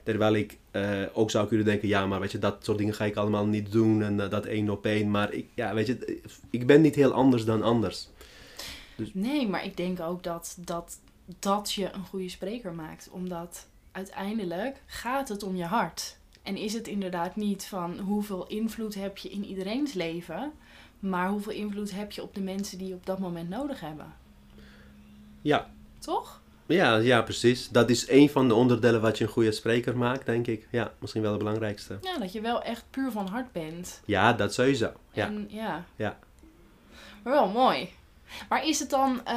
Terwijl 0.02 0.34
ik 0.34 0.58
eh, 0.70 1.02
ook 1.12 1.30
zou 1.30 1.48
kunnen 1.48 1.66
denken, 1.66 1.88
ja, 1.88 2.06
maar 2.06 2.20
weet 2.20 2.32
je, 2.32 2.38
dat 2.38 2.64
soort 2.64 2.78
dingen 2.78 2.94
ga 2.94 3.04
ik 3.04 3.16
allemaal 3.16 3.46
niet 3.46 3.72
doen 3.72 4.02
en 4.02 4.20
eh, 4.20 4.30
dat 4.30 4.44
één 4.46 4.70
op 4.70 4.86
één. 4.86 5.10
Maar 5.10 5.32
ik, 5.32 5.46
ja, 5.54 5.74
weet 5.74 5.86
je, 5.86 6.20
ik 6.50 6.66
ben 6.66 6.80
niet 6.80 6.94
heel 6.94 7.12
anders 7.12 7.44
dan 7.44 7.62
anders. 7.62 8.08
Nee, 9.12 9.48
maar 9.48 9.64
ik 9.64 9.76
denk 9.76 10.00
ook 10.00 10.22
dat, 10.22 10.56
dat 10.60 10.98
dat 11.38 11.72
je 11.72 11.90
een 11.92 12.04
goede 12.04 12.28
spreker 12.28 12.72
maakt. 12.72 13.08
Omdat 13.12 13.66
uiteindelijk 13.92 14.82
gaat 14.86 15.28
het 15.28 15.42
om 15.42 15.56
je 15.56 15.64
hart. 15.64 16.17
En 16.48 16.56
is 16.56 16.72
het 16.72 16.88
inderdaad 16.88 17.36
niet 17.36 17.64
van 17.64 17.98
hoeveel 17.98 18.46
invloed 18.46 18.94
heb 18.94 19.18
je 19.18 19.28
in 19.28 19.44
iedereen's 19.44 19.92
leven, 19.92 20.52
maar 20.98 21.28
hoeveel 21.28 21.52
invloed 21.52 21.90
heb 21.90 22.12
je 22.12 22.22
op 22.22 22.34
de 22.34 22.40
mensen 22.40 22.78
die 22.78 22.88
je 22.88 22.94
op 22.94 23.06
dat 23.06 23.18
moment 23.18 23.48
nodig 23.48 23.80
hebben. 23.80 24.14
Ja, 25.42 25.70
Toch? 25.98 26.40
ja, 26.66 26.96
ja, 26.96 27.22
precies. 27.22 27.68
Dat 27.68 27.90
is 27.90 28.08
een 28.08 28.30
van 28.30 28.48
de 28.48 28.54
onderdelen 28.54 29.00
wat 29.00 29.18
je 29.18 29.24
een 29.24 29.30
goede 29.30 29.52
spreker 29.52 29.96
maakt, 29.96 30.26
denk 30.26 30.46
ik. 30.46 30.68
Ja, 30.70 30.92
misschien 30.98 31.22
wel 31.22 31.30
het 31.30 31.38
belangrijkste. 31.38 31.98
Ja, 32.00 32.18
dat 32.18 32.32
je 32.32 32.40
wel 32.40 32.62
echt 32.62 32.84
puur 32.90 33.10
van 33.10 33.26
hart 33.26 33.52
bent. 33.52 34.00
Ja, 34.04 34.32
dat 34.32 34.54
sowieso. 34.54 34.92
Ja. 35.12 35.26
En 35.26 35.46
ja. 35.50 35.84
Ja. 35.96 36.18
Maar 37.22 37.32
wel 37.32 37.48
mooi. 37.48 37.88
Maar 38.48 38.66
is 38.66 38.78
het 38.78 38.90
dan, 38.90 39.24
eh, 39.24 39.34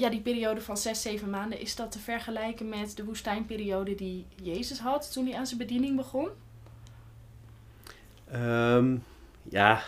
ja, 0.00 0.08
die 0.10 0.20
periode 0.20 0.60
van 0.60 0.76
zes, 0.76 1.02
zeven 1.02 1.30
maanden, 1.30 1.60
is 1.60 1.76
dat 1.76 1.92
te 1.92 1.98
vergelijken 1.98 2.68
met 2.68 2.96
de 2.96 3.04
woestijnperiode 3.04 3.94
die 3.94 4.26
Jezus 4.42 4.78
had 4.78 5.12
toen 5.12 5.26
hij 5.26 5.36
aan 5.36 5.46
zijn 5.46 5.58
bediening 5.58 5.96
begon? 5.96 6.28
Ehm, 8.32 8.96
ja, 9.50 9.82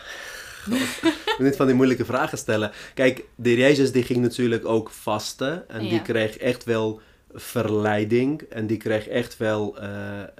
niet 1.38 1.56
van 1.56 1.66
die 1.66 1.74
moeilijke 1.74 2.04
vragen 2.04 2.38
stellen. 2.38 2.70
Kijk, 2.94 3.24
de 3.34 3.56
Jezus 3.56 3.92
die 3.92 4.02
ging 4.02 4.18
natuurlijk 4.20 4.66
ook 4.66 4.90
vasten. 4.90 5.68
En 5.68 5.80
die 5.88 6.02
kreeg 6.02 6.36
echt 6.38 6.64
wel 6.64 7.00
verleiding. 7.34 8.40
En 8.42 8.66
die 8.66 8.76
kreeg 8.76 9.08
echt 9.08 9.36
wel... 9.36 9.78
eh, 9.78 9.88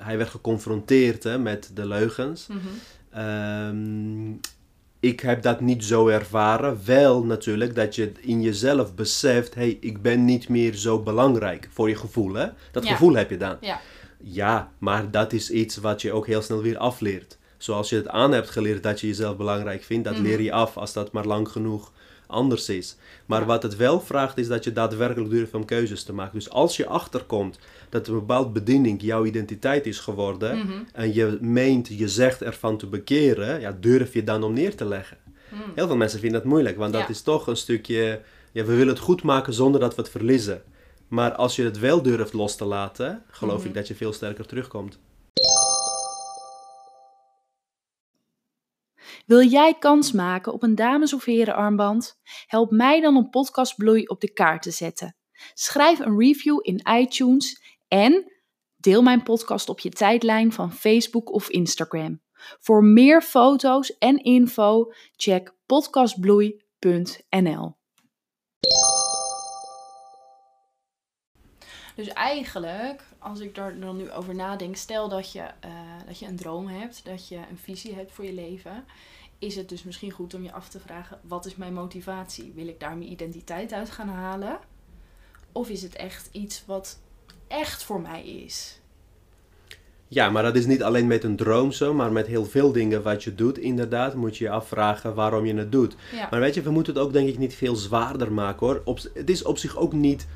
hij 0.01 0.17
werd 0.17 0.31
geconfronteerd 0.31 1.23
hè, 1.25 1.39
met 1.39 1.71
de 1.75 1.87
leugens. 1.87 2.47
Mhm. 2.47 2.59
Ehm, 3.11 4.31
ik 5.01 5.21
heb 5.21 5.43
dat 5.43 5.61
niet 5.61 5.85
zo 5.85 6.09
ervaren. 6.09 6.79
Wel 6.85 7.25
natuurlijk 7.25 7.75
dat 7.75 7.95
je 7.95 8.13
in 8.21 8.43
jezelf 8.43 8.95
beseft... 8.95 9.55
hey, 9.55 9.77
ik 9.81 10.03
ben 10.03 10.25
niet 10.25 10.49
meer 10.49 10.75
zo 10.75 10.99
belangrijk 11.03 11.69
voor 11.73 11.89
je 11.89 11.97
gevoel. 11.97 12.35
Hè? 12.35 12.47
Dat 12.73 12.85
Ja. 12.85 12.91
gevoel 12.93 13.15
heb 13.15 13.31
je 13.31 13.37
dan. 13.37 13.57
Ja. 13.61 13.81
Ja, 14.21 14.73
maar 14.79 15.11
dat 15.11 15.33
is 15.33 15.51
iets 15.51 15.77
wat 15.77 16.03
je 16.03 16.13
ook 16.13 16.27
heel 16.27 16.43
snel 16.43 16.63
weer 16.63 16.79
afleert. 16.79 17.39
Zoals 17.59 17.89
je 17.89 17.97
het 17.97 18.09
aan 18.09 18.33
hebt 18.33 18.51
geleerd 18.51 18.83
dat 18.83 19.01
je 19.01 19.07
jezelf 19.07 19.37
belangrijk 19.37 19.83
vindt, 19.83 20.05
dat 20.05 20.15
Mhm. 20.15 20.23
leer 20.23 20.41
je 20.41 20.53
af 20.53 20.77
als 20.77 20.93
dat 20.93 21.13
maar 21.13 21.27
lang 21.27 21.49
genoeg 21.49 21.93
anders 22.27 22.69
is. 22.69 22.97
Maar 23.27 23.41
Ja. 23.41 23.47
wat 23.47 23.63
het 23.63 23.77
wel 23.77 24.01
vraagt 24.01 24.39
is 24.39 24.49
dat 24.49 24.65
je 24.65 24.73
daadwerkelijk 24.73 25.31
durft 25.31 25.55
om 25.55 25.65
keuzes 25.65 26.03
te 26.03 26.13
maken. 26.13 26.39
Dus 26.39 26.51
als 26.51 26.77
je 26.77 26.87
achterkomt 26.87 27.59
dat 27.89 28.07
een 28.09 28.15
bepaald 28.15 28.53
bediening 28.53 29.03
jouw 29.03 29.25
identiteit 29.25 29.87
is 29.87 29.99
geworden 29.99 30.59
Mhm. 30.59 30.73
en 30.93 31.15
je 31.15 31.39
meent, 31.41 31.89
je 31.89 32.09
zegt 32.09 32.43
ervan 32.43 32.77
te 32.77 32.87
bekeren, 32.87 33.61
ja, 33.61 33.77
durf 33.81 34.13
je 34.13 34.25
dan 34.25 34.43
om 34.43 34.53
neer 34.53 34.77
te 34.77 34.85
leggen. 34.85 35.17
Mm. 35.53 35.61
Heel 35.75 35.87
veel 35.87 35.97
mensen 35.97 36.21
vinden 36.21 36.41
dat 36.41 36.49
moeilijk, 36.51 36.77
want 36.77 36.93
dat 36.93 37.09
is 37.09 37.23
toch 37.23 37.47
een 37.47 37.57
stukje, 37.57 38.21
ja, 38.53 38.65
we 38.65 38.73
willen 38.75 38.89
het 38.95 38.99
goed 38.99 39.23
maken 39.23 39.53
zonder 39.53 39.81
dat 39.81 39.95
we 39.95 40.03
het 40.03 40.11
verliezen. 40.11 40.63
Maar 41.09 41.33
als 41.35 41.57
je 41.57 41.65
het 41.65 41.79
wel 41.79 42.03
durft 42.03 42.33
los 42.33 42.57
te 42.57 42.65
laten, 42.65 43.23
geloof 43.31 43.59
Mhm. 43.59 43.67
ik 43.69 43.75
dat 43.75 43.89
je 43.89 43.95
veel 43.95 44.13
sterker 44.13 44.47
terugkomt. 44.47 44.99
Wil 49.27 49.43
jij 49.43 49.75
kans 49.79 50.13
maken 50.13 50.53
op 50.53 50.63
een 50.63 50.75
dames- 50.75 51.13
of 51.13 51.25
herenarmband? 51.25 52.21
Help 52.47 52.71
mij 52.71 53.01
dan 53.01 53.17
om 53.17 53.31
Podcast 53.31 53.77
Bloei 53.77 54.07
op 54.07 54.21
de 54.21 54.33
kaart 54.33 54.63
te 54.63 54.71
zetten. 54.71 55.17
Schrijf 55.55 55.99
een 55.99 56.19
review 56.19 56.59
in 56.63 56.81
iTunes 56.91 57.63
en 57.89 58.33
deel 58.77 59.03
mijn 59.03 59.23
podcast 59.23 59.69
op 59.69 59.81
je 59.81 59.91
tijdlijn 59.91 60.53
van 60.53 60.73
Facebook 60.73 61.33
of 61.33 61.49
Instagram. 61.49 62.23
Voor 62.61 62.85
meer 62.85 63.23
foto's 63.23 63.99
en 63.99 64.17
info 64.17 64.93
check 65.17 65.55
podcastbloei.nl. 65.67 67.83
Dus 71.95 72.09
eigenlijk, 72.09 73.03
als 73.19 73.41
ik 73.41 73.55
daar 73.55 73.79
dan 73.79 73.97
nu 73.97 74.11
over 74.11 74.35
nadenk, 74.35 74.77
stel 74.77 75.09
dat 75.09 75.33
je, 75.33 75.41
eh, 75.61 75.71
dat 76.07 76.19
je 76.19 76.27
een 76.27 76.37
droom 76.37 76.67
hebt, 76.67 77.05
dat 77.05 77.29
je 77.29 77.37
een 77.37 77.59
visie 77.59 77.95
hebt 77.95 78.13
voor 78.13 78.25
je 78.25 78.33
leven, 78.33 78.85
is 79.39 79.57
het 79.57 79.69
dus 79.69 79.83
misschien 79.83 80.11
goed 80.11 80.35
om 80.35 80.43
je 80.43 80.53
af 80.53 80.69
te 80.69 80.81
vragen: 80.81 81.19
wat 81.23 81.47
is 81.47 81.57
mijn 81.57 81.75
motivatie? 81.75 82.53
Wil 82.55 82.69
ik 82.69 82.81
daar 82.81 82.97
mijn 82.97 83.11
identiteit 83.11 83.73
uit 83.73 83.91
gaan 83.91 84.09
halen? 84.09 84.59
Of 85.53 85.69
is 85.69 85.83
het 85.83 85.97
echt 85.97 86.29
iets 86.33 86.63
wat 86.67 86.99
echt 87.49 87.83
voor 87.83 88.01
mij 88.01 88.25
is? 88.25 88.79
Ja, 90.09 90.31
maar 90.31 90.43
dat 90.43 90.57
is 90.57 90.67
niet 90.67 90.83
alleen 90.83 91.07
met 91.07 91.25
een 91.25 91.37
droom 91.37 91.73
zo, 91.73 91.95
maar 91.95 92.13
met 92.13 92.27
heel 92.27 92.45
veel 92.45 92.73
dingen 92.73 93.03
wat 93.03 93.25
je 93.25 93.35
doet, 93.35 93.59
inderdaad, 93.59 94.15
moet 94.15 94.37
je 94.37 94.45
je 94.45 94.51
afvragen 94.51 95.15
waarom 95.15 95.47
je 95.47 95.55
het 95.55 95.73
doet. 95.73 95.97
Ja. 96.13 96.29
Maar 96.31 96.41
weet 96.41 96.55
je, 96.55 96.63
we 96.63 96.71
moeten 96.71 96.95
het 96.95 97.03
ook 97.03 97.13
denk 97.13 97.29
ik 97.29 97.39
niet 97.39 97.55
veel 97.55 97.77
zwaarder 97.77 98.33
maken 98.33 98.67
hoor. 98.67 98.83
Op, 98.85 98.99
het 99.15 99.31
is 99.31 99.43
op 99.43 99.59
zich 99.59 99.77
ook 99.77 99.93
niet 99.93 100.27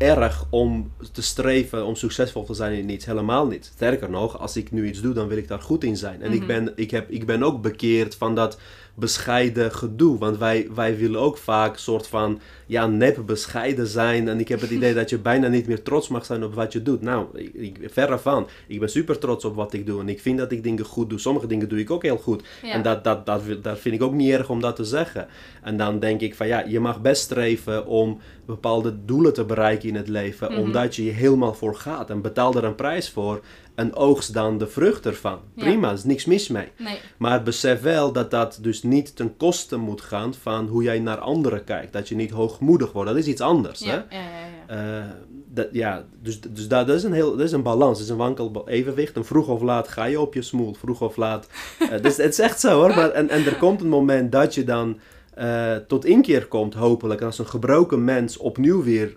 erg 0.00 0.44
om 0.50 0.92
te 1.12 1.22
streven 1.22 1.84
om 1.86 1.94
succesvol 1.96 2.44
te 2.44 2.54
zijn 2.54 2.72
in 2.78 2.88
iets. 2.88 3.04
Helemaal 3.06 3.46
niet. 3.46 3.70
Sterker 3.74 4.10
nog, 4.10 4.38
als 4.38 4.56
ik 4.56 4.70
nu 4.72 4.86
iets 4.88 5.00
doe, 5.00 5.14
dan 5.14 5.28
wil 5.28 5.36
ik 5.36 5.48
daar 5.48 5.60
goed 5.60 5.84
in 5.84 5.96
zijn. 5.96 6.22
En 6.22 6.32
ik, 6.32 6.38
Mhm. 6.38 6.46
ben, 6.46 6.72
ik, 6.76 6.90
heb, 6.90 7.10
ik 7.10 7.26
ben 7.26 7.42
ook 7.42 7.62
bekeerd 7.62 8.14
van 8.14 8.34
dat 8.34 8.58
bescheiden 9.00 9.72
gedoe. 9.72 10.18
Want 10.18 10.38
wij, 10.38 10.68
wij 10.74 10.96
willen 10.96 11.20
ook 11.20 11.38
vaak 11.38 11.76
soort 11.76 12.06
van 12.06 12.40
ja, 12.66 12.86
nep 12.86 13.22
bescheiden 13.26 13.86
zijn. 13.86 14.28
En 14.28 14.40
ik 14.40 14.48
heb 14.48 14.60
het 14.60 14.70
idee 14.70 14.94
dat 14.94 15.10
je 15.10 15.18
bijna 15.18 15.48
niet 15.48 15.66
meer 15.66 15.82
trots 15.82 16.08
mag 16.08 16.24
zijn 16.24 16.44
op 16.44 16.54
wat 16.54 16.72
je 16.72 16.82
doet. 16.82 17.02
Nou, 17.02 17.26
ik, 17.38 17.54
ik, 17.54 17.90
verre 17.92 18.18
van. 18.18 18.48
Ik 18.66 18.80
ben 18.80 18.90
super 18.90 19.18
trots 19.18 19.44
op 19.44 19.54
wat 19.54 19.72
ik 19.72 19.86
doe. 19.86 20.00
En 20.00 20.08
ik 20.08 20.20
vind 20.20 20.38
dat 20.38 20.52
ik 20.52 20.62
dingen 20.62 20.84
goed 20.84 21.10
doe. 21.10 21.18
Sommige 21.18 21.46
dingen 21.46 21.68
doe 21.68 21.78
ik 21.78 21.90
ook 21.90 22.02
heel 22.02 22.16
goed. 22.16 22.42
Ja. 22.62 22.72
En 22.72 22.82
dat, 22.82 23.04
dat, 23.04 23.26
dat 23.26 23.78
vind 23.78 23.94
ik 23.94 24.02
ook 24.02 24.14
niet 24.14 24.30
erg 24.30 24.50
om 24.50 24.60
dat 24.60 24.76
te 24.76 24.84
zeggen. 24.84 25.26
En 25.62 25.76
dan 25.76 25.98
denk 25.98 26.20
ik 26.20 26.34
van 26.34 26.46
ja, 26.46 26.64
je 26.66 26.80
mag 26.80 27.00
best 27.00 27.22
streven 27.22 27.86
om 27.86 28.20
bepaalde 28.46 29.04
doelen 29.04 29.32
te 29.32 29.44
bereiken 29.44 29.88
in 29.88 29.94
het 29.94 30.08
leven. 30.08 30.52
Mhm. 30.52 30.60
Omdat 30.60 30.96
je 30.96 31.04
je 31.04 31.10
helemaal 31.10 31.54
voor 31.54 31.74
gaat. 31.74 32.10
En 32.10 32.20
betaal 32.20 32.54
er 32.54 32.64
een 32.64 32.74
prijs 32.74 33.10
voor. 33.10 33.40
En 33.80 33.94
oogst 33.94 34.34
dan 34.34 34.58
de 34.58 34.66
vrucht 34.66 35.06
ervan. 35.06 35.38
Prima, 35.56 35.88
er 35.88 35.94
is 35.94 36.04
niks 36.04 36.24
mis 36.24 36.48
mee. 36.48 36.68
Nee. 36.78 36.98
Maar 37.16 37.42
besef 37.42 37.80
wel 37.80 38.12
dat 38.12 38.30
dat 38.30 38.58
dus 38.62 38.82
niet 38.82 39.16
ten 39.16 39.36
koste 39.36 39.76
moet 39.76 40.00
gaan 40.00 40.34
van 40.34 40.66
hoe 40.66 40.82
jij 40.82 40.98
naar 40.98 41.18
anderen 41.18 41.64
kijkt. 41.64 41.92
Dat 41.92 42.08
je 42.08 42.14
niet 42.14 42.30
hoogmoedig 42.30 42.92
wordt. 42.92 43.08
Dat 43.08 43.18
is 43.18 43.26
iets 43.26 43.40
anders. 43.40 43.80
Hè? 43.80 43.92
Ja, 43.92 44.06
ja, 44.10 44.18
ja. 44.18 44.28
ja. 44.68 45.00
Eh, 45.00 45.10
dat, 45.46 45.68
ja, 45.72 46.04
dus, 46.22 46.40
dus 46.40 46.68
dat, 46.68 46.86
dat 46.86 46.96
is 46.96 47.02
een 47.02 47.12
heel, 47.12 47.30
dat 47.36 47.46
is 47.46 47.52
een 47.52 47.62
balans, 47.62 47.98
dat 47.98 48.06
is 48.06 48.12
een 48.12 48.16
wankel 48.16 48.68
evenwicht. 48.68 49.16
En 49.16 49.24
vroeg 49.24 49.48
of 49.48 49.62
laat 49.62 49.88
ga 49.88 50.04
je 50.04 50.20
op 50.20 50.34
je 50.34 50.42
smoel, 50.42 50.74
vroeg 50.74 51.00
of 51.00 51.16
laat. 51.16 51.46
Eh, 51.78 51.88
dus 52.02 52.16
het 52.16 52.32
is 52.32 52.38
echt 52.38 52.60
zo 52.60 52.74
hoor. 52.80 52.94
Maar, 52.94 53.10
en, 53.10 53.28
en 53.28 53.46
er 53.46 53.56
komt 53.56 53.80
een 53.80 53.88
moment 53.88 54.32
dat 54.32 54.54
je 54.54 54.64
dan 54.64 54.98
eh, 55.34 55.76
tot 55.76 56.04
inkeer 56.04 56.46
komt, 56.46 56.74
hopelijk. 56.74 57.20
En 57.20 57.26
als 57.26 57.38
een 57.38 57.46
gebroken 57.46 58.04
mens 58.04 58.36
opnieuw 58.36 58.82
weer 58.82 59.16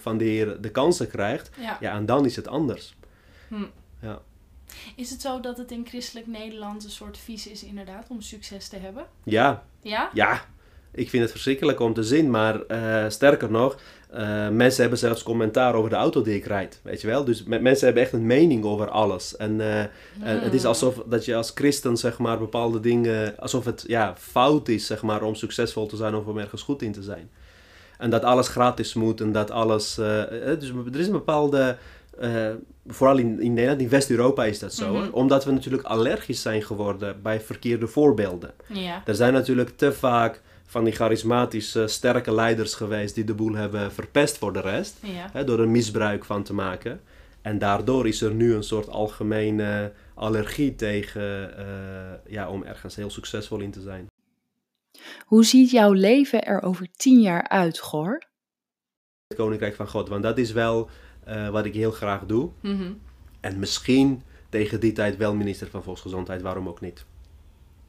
van 0.00 0.18
de 0.18 0.24
Heer 0.24 0.60
de 0.60 0.70
kansen 0.70 1.08
krijgt. 1.08 1.50
ja. 1.60 1.76
Ja, 1.80 1.94
en 1.94 2.06
dan 2.06 2.24
is 2.24 2.36
het 2.36 2.48
anders. 2.48 2.96
Hm. 3.48 3.64
Ja. 4.02 4.18
Is 4.96 5.10
het 5.10 5.20
zo 5.20 5.40
dat 5.40 5.58
het 5.58 5.70
in 5.70 5.86
christelijk 5.86 6.26
Nederland 6.26 6.84
een 6.84 6.90
soort 6.90 7.18
vies 7.18 7.46
is 7.48 7.64
inderdaad 7.64 8.06
om 8.08 8.20
succes 8.20 8.68
te 8.68 8.76
hebben? 8.76 9.04
Ja, 9.24 9.62
Ja? 9.82 10.10
ja. 10.14 10.40
Ik 10.94 11.10
vind 11.10 11.22
het 11.22 11.30
verschrikkelijk 11.32 11.80
om 11.80 11.94
te 11.94 12.02
zien, 12.02 12.30
maar 12.30 12.62
eh, 12.66 13.10
sterker 13.10 13.50
nog, 13.50 13.76
eh, 14.10 14.48
mensen 14.48 14.80
hebben 14.80 14.98
zelfs 14.98 15.22
commentaar 15.22 15.74
over 15.74 15.90
de 15.90 15.96
auto 15.96 16.22
die 16.22 16.34
ik 16.34 16.44
rijd, 16.44 16.80
weet 16.82 17.00
je 17.00 17.06
wel. 17.06 17.24
Dus 17.24 17.42
me- 17.44 17.58
mensen 17.58 17.84
hebben 17.84 18.02
echt 18.02 18.12
een 18.12 18.26
mening 18.26 18.64
over 18.64 18.90
alles. 18.90 19.36
En 19.36 19.60
eh, 19.60 19.80
En 19.80 20.40
het 20.40 20.54
is 20.54 20.64
alsof 20.64 21.02
dat 21.06 21.24
je 21.24 21.34
als 21.36 21.50
christen, 21.54 21.96
zeg 21.96 22.18
maar, 22.18 22.38
bepaalde 22.38 22.80
dingen, 22.80 23.38
alsof 23.38 23.64
het 23.64 23.84
ja, 23.86 24.14
fout 24.18 24.68
is, 24.68 24.86
zeg 24.86 25.02
maar, 25.02 25.22
om 25.22 25.34
succesvol 25.34 25.86
te 25.86 25.96
zijn 25.96 26.14
of 26.14 26.26
om 26.26 26.38
ergens 26.38 26.62
goed 26.62 26.82
in 26.82 26.92
te 26.92 27.02
zijn. 27.02 27.30
En 27.98 28.10
dat 28.10 28.22
alles 28.24 28.48
gratis 28.48 28.94
moet 28.94 29.20
en 29.20 29.32
dat 29.32 29.50
alles. 29.50 29.94
dus 29.94 30.68
er 30.92 30.98
is 30.98 31.06
een 31.06 31.12
bepaalde. 31.12 31.76
Eh, 32.18 32.50
vooral 32.86 33.18
in, 33.18 33.40
in 33.40 33.52
Nederland, 33.52 33.80
in 33.80 33.88
West-Europa 33.88 34.44
is 34.44 34.58
dat 34.58 34.74
zo. 34.74 34.94
Mhm. 34.94 35.10
Omdat 35.12 35.44
we 35.44 35.50
natuurlijk 35.50 35.82
allergisch 35.82 36.42
zijn 36.42 36.62
geworden 36.62 37.22
bij 37.22 37.40
verkeerde 37.40 37.86
voorbeelden. 37.86 38.52
Ja. 38.66 39.02
Er 39.06 39.14
zijn 39.14 39.32
natuurlijk 39.32 39.76
te 39.76 39.92
vaak 39.92 40.40
van 40.66 40.84
die 40.84 40.92
charismatische, 40.92 41.86
sterke 41.86 42.32
leiders 42.32 42.74
geweest 42.74 43.14
die 43.14 43.24
de 43.24 43.34
boel 43.34 43.54
hebben 43.54 43.92
verpest 43.92 44.38
voor 44.38 44.52
de 44.52 44.60
rest 44.60 44.98
Ja. 45.02 45.30
hè, 45.32 45.44
door 45.44 45.60
er 45.60 45.68
misbruik 45.68 46.24
van 46.24 46.42
te 46.42 46.54
maken. 46.54 47.00
En 47.42 47.58
daardoor 47.58 48.06
is 48.06 48.22
er 48.22 48.34
nu 48.34 48.54
een 48.54 48.62
soort 48.62 48.88
algemene 48.88 49.92
allergie 50.14 50.74
tegen, 50.74 51.56
eh, 51.56 52.32
ja, 52.32 52.48
om 52.50 52.62
ergens 52.62 52.96
heel 52.96 53.10
succesvol 53.10 53.60
in 53.60 53.70
te 53.70 53.80
zijn. 53.80 54.06
Hoe 55.26 55.44
ziet 55.44 55.70
jouw 55.70 55.92
leven 55.92 56.44
er 56.44 56.62
over 56.62 56.86
tien 56.96 57.20
jaar 57.20 57.48
uit, 57.48 57.78
Gor? 57.78 58.22
Het 59.28 59.36
Koninkrijk 59.38 59.74
van 59.74 59.88
God, 59.88 60.08
want 60.08 60.22
dat 60.22 60.38
is 60.38 60.52
wel 60.52 60.90
eh, 61.24 61.48
wat 61.48 61.64
ik 61.64 61.74
heel 61.74 61.90
graag 61.90 62.26
doe. 62.26 62.50
Mhm. 62.60 62.92
En 63.40 63.58
misschien 63.58 64.22
tegen 64.48 64.80
die 64.80 64.92
tijd 64.92 65.16
wel 65.16 65.34
minister 65.34 65.68
van 65.70 65.82
Volksgezondheid, 65.82 66.42
waarom 66.42 66.68
ook 66.68 66.80
niet. 66.80 67.04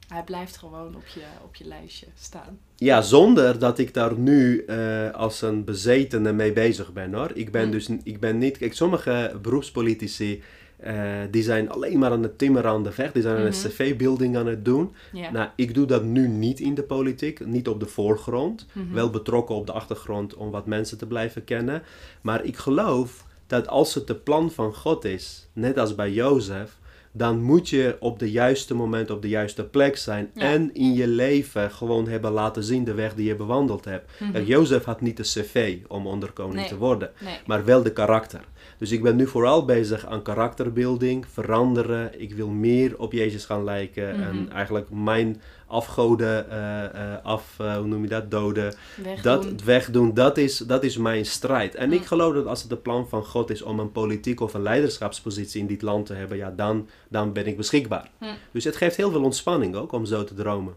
Hij 0.08 0.22
blijft 0.24 0.56
gewoon 0.56 0.94
op 0.96 1.06
je, 1.06 1.20
op 1.44 1.54
je 1.54 1.64
lijstje 1.66 2.06
staan. 2.18 2.58
Ja, 2.76 3.02
zonder 3.02 3.58
dat 3.58 3.78
ik 3.78 3.94
daar 3.94 4.18
nu 4.18 4.64
eh, 4.64 5.10
als 5.10 5.42
een 5.42 5.64
bezetene 5.64 6.32
mee 6.32 6.52
bezig 6.52 6.92
ben 6.92 7.14
hoor. 7.14 7.30
Ik 7.34 7.52
ben 7.52 7.64
Mm. 7.64 7.70
dus 7.70 7.88
ik 8.02 8.20
ben 8.20 8.38
niet. 8.38 8.58
Kijk, 8.58 8.74
sommige 8.74 9.38
beroepspolitici 9.42 10.42
eh, 10.84 10.94
die 11.30 11.42
zijn 11.42 11.70
alleen 11.70 11.98
maar 11.98 12.10
aan 12.10 12.22
het 12.22 12.38
timmeren 12.38 12.70
aan 12.70 12.82
de 12.82 12.92
vecht. 12.92 13.12
Die 13.14 13.22
zijn 13.22 13.36
aan 13.36 13.42
een 13.42 13.48
Mhm. 13.48 13.68
cv-building 13.68 14.36
aan 14.36 14.46
het 14.46 14.64
doen. 14.64 14.94
Nou, 15.32 15.48
ik 15.56 15.74
doe 15.74 15.86
dat 15.86 16.04
nu 16.04 16.28
niet 16.28 16.60
in 16.60 16.74
de 16.74 16.82
politiek, 16.82 17.46
niet 17.46 17.68
op 17.68 17.80
de 17.80 17.86
voorgrond. 17.86 18.66
Mhm. 18.72 18.94
Wel 18.94 19.10
betrokken 19.10 19.54
op 19.54 19.66
de 19.66 19.72
achtergrond 19.72 20.34
om 20.34 20.50
wat 20.50 20.66
mensen 20.66 20.98
te 20.98 21.06
blijven 21.06 21.44
kennen. 21.44 21.82
Maar 22.20 22.44
ik 22.44 22.56
geloof 22.56 23.24
dat 23.46 23.68
als 23.68 23.94
het 23.94 24.06
de 24.06 24.14
plan 24.14 24.50
van 24.50 24.74
God 24.74 25.04
is, 25.04 25.48
net 25.52 25.78
als 25.78 25.94
bij 25.94 26.12
Jozef, 26.12 26.76
dan 27.16 27.42
moet 27.42 27.68
je 27.68 27.96
op 28.00 28.18
de 28.18 28.30
juiste 28.30 28.74
moment 28.74 29.10
op 29.10 29.22
de 29.22 29.28
juiste 29.28 29.64
plek 29.64 29.96
zijn. 29.96 30.30
Ja. 30.34 30.42
En 30.42 30.74
in 30.74 30.94
je 30.94 31.06
leven 31.08 31.70
gewoon 31.70 32.08
hebben 32.08 32.30
laten 32.32 32.64
zien 32.64 32.84
de 32.84 32.94
weg 32.94 33.14
die 33.14 33.26
je 33.26 33.36
bewandeld 33.36 33.84
hebt. 33.84 34.10
Kijk, 34.32 34.46
Jozef 34.46 34.84
had 34.84 35.00
niet 35.00 35.16
de 35.16 35.22
cv 35.22 35.76
om 35.88 36.06
onderkoning 36.06 36.54
Nee. 36.56 36.68
te 36.68 36.76
worden, 36.76 37.10
Nee. 37.20 37.38
maar 37.46 37.64
wel 37.64 37.82
de 37.82 37.92
karakter. 37.92 38.40
Dus 38.78 38.92
ik 38.92 39.02
ben 39.02 39.16
nu 39.16 39.26
vooral 39.26 39.64
bezig 39.64 40.06
aan 40.06 40.22
karakterbeelding, 40.22 41.26
veranderen. 41.32 42.20
Ik 42.20 42.34
wil 42.34 42.48
meer 42.48 42.98
op 42.98 43.12
Jezus 43.12 43.44
gaan 43.44 43.64
lijken. 43.64 44.16
Mhm. 44.16 44.22
En 44.22 44.52
eigenlijk 44.52 44.90
mijn 44.90 45.40
afgoden 45.74 46.50
eh, 46.50 46.84
eh, 46.84 47.24
af, 47.24 47.54
eh, 47.58 47.76
hoe 47.76 47.86
noem 47.86 48.02
je 48.02 48.08
dat, 48.08 48.30
doden. 48.30 48.74
Wegdoen. 49.02 49.22
Dat 49.22 49.62
wegdoen, 49.62 50.14
dat 50.14 50.38
is, 50.38 50.58
dat 50.58 50.84
is 50.84 50.96
mijn 50.96 51.26
strijd. 51.26 51.74
En 51.74 51.88
Mm. 51.88 51.94
ik 51.94 52.04
geloof 52.04 52.34
dat 52.34 52.46
als 52.46 52.60
het 52.60 52.70
de 52.70 52.76
plan 52.76 53.08
van 53.08 53.24
God 53.24 53.50
is 53.50 53.62
om 53.62 53.80
een 53.80 53.92
politiek 53.92 54.40
of 54.40 54.54
een 54.54 54.62
leiderschapspositie 54.62 55.60
in 55.60 55.66
dit 55.66 55.82
land 55.82 56.06
te 56.06 56.14
hebben, 56.14 56.36
ja, 56.36 56.50
dan, 56.50 56.88
dan 57.08 57.32
ben 57.32 57.46
ik 57.46 57.56
beschikbaar. 57.56 58.10
Mm. 58.18 58.36
Dus 58.52 58.64
het 58.64 58.76
geeft 58.76 58.96
heel 58.96 59.10
veel 59.10 59.22
ontspanning 59.22 59.74
ook 59.74 59.92
om 59.92 60.04
zo 60.04 60.24
te 60.24 60.34
dromen. 60.34 60.76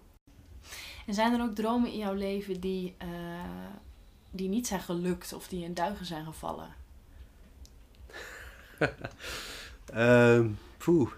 En 1.07 1.13
zijn 1.13 1.33
er 1.33 1.41
ook 1.41 1.55
dromen 1.55 1.91
in 1.91 1.97
jouw 1.97 2.13
leven 2.13 2.59
die, 2.59 2.95
die 4.31 4.49
niet 4.49 4.67
zijn 4.67 4.79
gelukt 4.79 5.33
of 5.33 5.47
die 5.47 5.63
in 5.63 5.73
duigen 5.73 6.05
zijn 6.05 6.25
gevallen? 6.25 6.67
Poeh, 10.77 11.11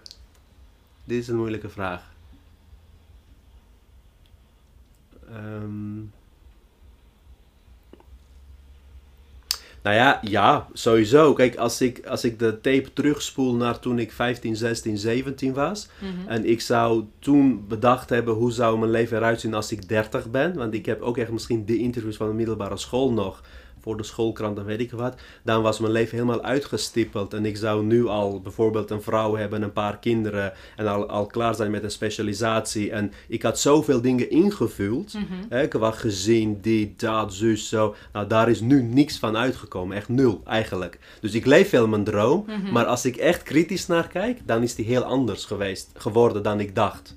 dit 1.04 1.18
is 1.18 1.28
een 1.28 1.36
moeilijke 1.36 1.68
vraag. 1.68 2.10
Ehm 5.40 6.18
nou 9.82 9.96
ja, 9.96 10.18
ja, 10.22 10.66
sowieso. 10.72 11.32
Kijk, 11.32 11.56
als 11.56 11.80
ik, 11.80 12.06
als 12.06 12.24
ik 12.24 12.38
de 12.38 12.60
tape 12.60 12.92
terugspoel 12.92 13.54
naar 13.54 13.78
toen 13.78 13.98
ik 13.98 14.12
15, 14.12 14.56
16, 14.56 14.98
17 14.98 15.52
was. 15.52 15.88
En 16.26 16.44
ik 16.44 16.60
zou 16.60 17.04
toen 17.18 17.64
bedacht 17.68 18.10
hebben 18.10 18.34
hoe 18.34 18.52
zou 18.52 18.78
mijn 18.78 18.90
leven 18.90 19.16
eruit 19.16 19.40
zien 19.40 19.54
als 19.54 19.72
ik 19.72 19.88
30 19.88 20.30
ben. 20.30 20.54
Want 20.54 20.74
ik 20.74 20.86
heb 20.86 21.00
ook 21.00 21.18
echt 21.18 21.30
misschien 21.30 21.64
de 21.64 21.78
interviews 21.78 22.16
van 22.16 22.28
de 22.28 22.34
middelbare 22.34 22.76
school 22.76 23.12
nog 23.12 23.42
voor 23.80 23.96
de 23.96 24.02
schoolkrant 24.02 24.58
en 24.58 24.64
weet 24.64 24.80
ik 24.80 24.90
wat. 24.90 25.20
Dan 25.42 25.62
was 25.62 25.78
mijn 25.78 25.92
leven 25.92 26.18
helemaal 26.18 26.42
uitgestippeld. 26.42 27.34
En 27.34 27.44
ik 27.44 27.56
zou 27.56 27.84
nu 27.84 28.06
al 28.06 28.40
bijvoorbeeld 28.40 28.90
een 28.90 29.02
vrouw 29.02 29.36
hebben, 29.36 29.62
een 29.62 29.72
paar 29.72 29.98
kinderen. 29.98 30.52
En 30.76 30.86
al, 30.86 31.08
al 31.08 31.26
klaar 31.26 31.54
zijn 31.54 31.70
met 31.70 31.82
een 31.82 31.90
specialisatie. 31.90 32.90
En 32.90 33.12
ik 33.28 33.42
had 33.42 33.58
zoveel 33.58 34.00
dingen 34.00 34.30
ingevuld. 34.30 35.14
hè, 35.48 35.68
qua 35.68 35.90
gezin, 35.90 36.58
die, 36.60 36.94
dat, 36.96 37.34
zus, 37.34 37.68
zo. 37.68 37.94
Nou, 38.12 38.26
daar 38.26 38.50
is 38.50 38.60
nu 38.60 38.82
niks 38.82 39.18
van 39.18 39.36
uitgekomen. 39.36 39.96
Echt 39.96 40.08
nul, 40.08 40.40
eigenlijk. 40.44 40.98
Dus 41.20 41.34
ik 41.34 41.46
leef 41.46 41.70
wel 41.70 41.88
mijn 41.88 42.04
droom. 42.04 42.44
Maar 42.72 42.84
als 42.86 43.04
ik 43.04 43.16
echt 43.16 43.42
kritisch 43.42 43.86
naar 43.86 44.08
kijk, 44.08 44.38
dan 44.46 44.62
is 44.62 44.74
die 44.74 44.84
heel 44.84 45.02
anders 45.02 45.44
geweest, 45.44 45.90
geworden 45.94 46.42
dan 46.42 46.60
ik 46.60 46.74
dacht. 46.74 47.16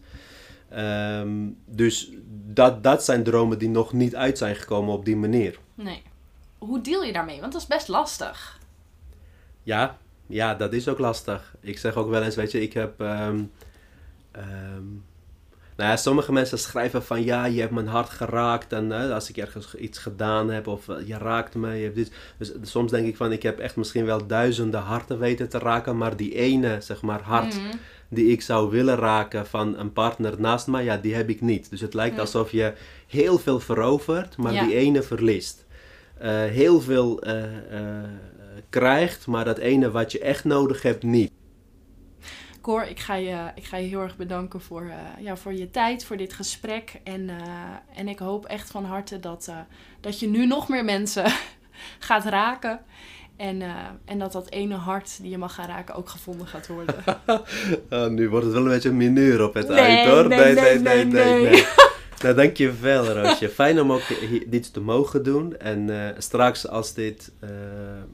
Ehm, 0.69 1.49
dus 1.65 2.11
dat, 2.45 2.83
dat 2.83 3.03
zijn 3.03 3.23
dromen 3.23 3.59
die 3.59 3.69
nog 3.69 3.93
niet 3.93 4.15
uit 4.15 4.37
zijn 4.37 4.55
gekomen 4.55 4.93
op 4.93 5.05
die 5.05 5.15
manier. 5.15 5.59
Nee. 5.75 6.01
Hoe 6.65 6.81
deal 6.81 7.03
je 7.03 7.13
daarmee? 7.13 7.39
Want 7.39 7.51
dat 7.53 7.61
is 7.61 7.67
best 7.67 7.87
lastig. 7.87 8.59
Ja, 9.63 9.97
ja, 10.27 10.55
dat 10.55 10.73
is 10.73 10.87
ook 10.87 10.99
lastig. 10.99 11.55
Ik 11.59 11.77
zeg 11.77 11.95
ook 11.95 12.09
wel 12.09 12.23
eens, 12.23 12.35
weet 12.35 12.51
je, 12.51 12.61
ik 12.61 12.73
heb. 12.73 13.01
ehm, 13.01 13.41
ehm, 14.31 14.83
nou 15.75 15.89
ja, 15.89 15.95
sommige 15.97 16.31
mensen 16.31 16.59
schrijven 16.59 17.03
van 17.03 17.23
ja, 17.23 17.45
je 17.45 17.59
hebt 17.59 17.71
mijn 17.73 17.87
hart 17.87 18.09
geraakt. 18.09 18.73
En 18.73 18.91
eh, 18.91 19.13
als 19.13 19.29
ik 19.29 19.37
ergens 19.37 19.75
iets 19.75 19.97
gedaan 19.97 20.49
heb, 20.49 20.67
of 20.67 20.89
eh, 20.89 21.07
je 21.07 21.17
raakt 21.17 21.55
me, 21.55 21.73
je 21.75 21.83
hebt 21.83 21.95
dit. 21.95 22.11
Dus 22.37 22.51
soms 22.61 22.91
denk 22.91 23.07
ik 23.07 23.17
van, 23.17 23.31
ik 23.31 23.43
heb 23.43 23.59
echt 23.59 23.75
misschien 23.75 24.05
wel 24.05 24.27
duizenden 24.27 24.81
harten 24.81 25.19
weten 25.19 25.49
te 25.49 25.57
raken. 25.57 25.97
Maar 25.97 26.15
die 26.15 26.35
ene, 26.35 26.77
zeg 26.81 27.01
maar, 27.01 27.21
hart 27.21 27.55
Mhm. 27.57 27.75
die 28.07 28.25
ik 28.31 28.41
zou 28.41 28.69
willen 28.71 28.95
raken 28.95 29.47
van 29.47 29.77
een 29.77 29.93
partner 29.93 30.39
naast 30.39 30.67
mij, 30.67 30.83
ja, 30.83 30.97
die 30.97 31.15
heb 31.15 31.29
ik 31.29 31.41
niet. 31.41 31.69
Dus 31.69 31.81
het 31.81 31.93
lijkt 31.93 32.19
alsof 32.19 32.51
je 32.51 32.73
heel 33.07 33.39
veel 33.39 33.59
verovert, 33.59 34.37
maar 34.37 34.53
Ja. 34.53 34.65
die 34.65 34.75
ene 34.75 35.01
verliest. 35.03 35.62
Eh, 36.23 36.43
heel 36.43 36.81
veel 36.81 37.21
eh, 37.21 37.43
eh, 37.43 38.03
krijgt, 38.69 39.27
maar 39.27 39.45
dat 39.45 39.57
ene 39.57 39.91
wat 39.91 40.11
je 40.11 40.19
echt 40.19 40.43
nodig 40.43 40.81
hebt, 40.81 41.03
niet. 41.03 41.31
Cor, 42.61 42.83
ik 42.83 42.99
ga 42.99 43.15
je, 43.15 43.37
ik 43.55 43.63
ga 43.63 43.77
je 43.77 43.87
heel 43.87 44.01
erg 44.01 44.17
bedanken 44.17 44.61
voor, 44.61 44.91
ja, 45.19 45.35
voor 45.35 45.53
je 45.53 45.69
tijd, 45.69 46.05
voor 46.05 46.17
dit 46.17 46.33
gesprek. 46.33 46.99
En, 47.03 47.29
en 47.95 48.07
ik 48.07 48.19
hoop 48.19 48.45
echt 48.45 48.71
van 48.71 48.85
harte 48.85 49.19
dat, 49.19 49.51
dat 49.99 50.19
je 50.19 50.27
nu 50.27 50.45
nog 50.45 50.69
meer 50.69 50.85
mensen 50.85 51.25
gaat 51.99 52.25
raken. 52.25 52.79
En, 53.37 53.61
en 54.05 54.19
dat 54.19 54.31
dat 54.31 54.49
ene 54.49 54.75
hart 54.75 55.21
die 55.21 55.29
je 55.29 55.37
mag 55.37 55.53
gaan 55.53 55.67
raken 55.67 55.95
ook 55.95 56.09
gevonden 56.09 56.47
gaat 56.47 56.67
worden. 56.67 56.95
Ah, 57.89 58.09
nu 58.09 58.29
wordt 58.29 58.45
het 58.45 58.53
wel 58.53 58.63
een 58.63 58.69
beetje 58.69 58.89
een 58.89 58.97
mineur 58.97 59.43
op 59.43 59.53
het 59.53 59.67
Nee, 59.67 59.79
eind 59.79 60.09
hoor. 60.09 60.27
nee, 60.27 60.53
nee, 60.53 60.79
nee, 60.79 61.05
nee. 61.05 61.65
Nou, 62.23 62.35
dankjewel 62.35 63.05
Roosje. 63.07 63.49
Fijn 63.59 63.81
om 63.81 63.91
ook 63.91 64.01
dit 64.47 64.73
te 64.73 64.79
mogen 64.79 65.23
doen. 65.23 65.57
En 65.57 65.89
eh, 66.07 66.15
straks 66.17 66.67
als 66.67 66.93
dit, 66.93 67.31
eh, 67.39 67.49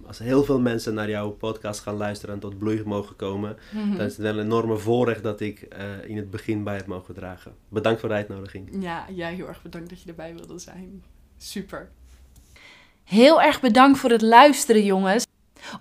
als 0.07 0.19
heel 0.19 0.43
veel 0.43 0.59
mensen 0.59 0.93
naar 0.93 1.09
jouw 1.09 1.29
podcast 1.29 1.79
gaan 1.79 1.95
luisteren 1.95 2.35
en 2.35 2.41
tot 2.41 2.57
bloei 2.57 2.81
mogen 2.85 3.15
komen, 3.15 3.57
Mhm. 3.71 3.97
dan 3.97 4.05
is 4.05 4.11
het 4.11 4.21
wel 4.21 4.37
een 4.37 4.45
enorme 4.45 4.77
voorrecht 4.77 5.23
dat 5.23 5.39
ik 5.39 5.61
eh, 5.61 5.83
in 6.05 6.17
het 6.17 6.29
begin 6.31 6.63
bij 6.63 6.75
heb 6.75 6.85
mogen 6.85 7.13
dragen. 7.13 7.53
Bedankt 7.69 7.99
voor 7.99 8.09
de 8.09 8.15
uitnodiging. 8.15 8.69
Ja, 8.83 9.05
jij 9.13 9.33
heel 9.33 9.47
erg 9.47 9.61
bedankt 9.61 9.89
dat 9.89 10.01
je 10.01 10.09
erbij 10.09 10.33
wilde 10.35 10.59
zijn. 10.59 11.03
Super. 11.37 11.89
Heel 13.03 13.41
erg 13.41 13.61
bedankt 13.61 13.99
voor 13.99 14.09
het 14.09 14.21
luisteren, 14.21 14.83
jongens. 14.83 15.25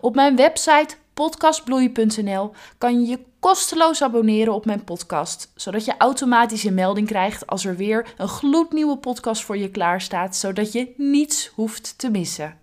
Op 0.00 0.14
mijn 0.14 0.36
website 0.36 0.94
podcastbloei.nl 1.18 2.50
kan 2.78 3.00
je 3.00 3.06
je 3.06 3.18
kosteloos 3.40 4.02
abonneren 4.02 4.54
op 4.54 4.64
mijn 4.64 4.84
podcast, 4.84 5.52
zodat 5.54 5.84
je 5.84 5.94
automatisch 5.98 6.64
een 6.64 6.74
melding 6.74 7.06
krijgt 7.06 7.46
als 7.46 7.64
er 7.64 7.76
weer 7.76 8.14
een 8.16 8.28
gloednieuwe 8.28 8.96
podcast 8.96 9.44
voor 9.44 9.56
je 9.56 9.70
klaar 9.70 10.00
staat, 10.00 10.36
zodat 10.36 10.72
je 10.72 10.94
niets 10.96 11.50
hoeft 11.54 11.98
te 11.98 12.10
missen. 12.10 12.58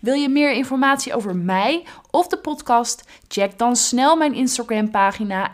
Wil 0.00 0.14
je 0.14 0.28
meer 0.28 0.52
informatie 0.52 1.14
over 1.14 1.36
mij 1.36 1.84
of 2.10 2.26
de 2.26 2.38
podcast? 2.38 3.04
Check 3.28 3.58
dan 3.58 3.76
snel 3.76 4.16
mijn 4.16 4.34
Instagram 4.34 4.90
pagina 4.90 5.52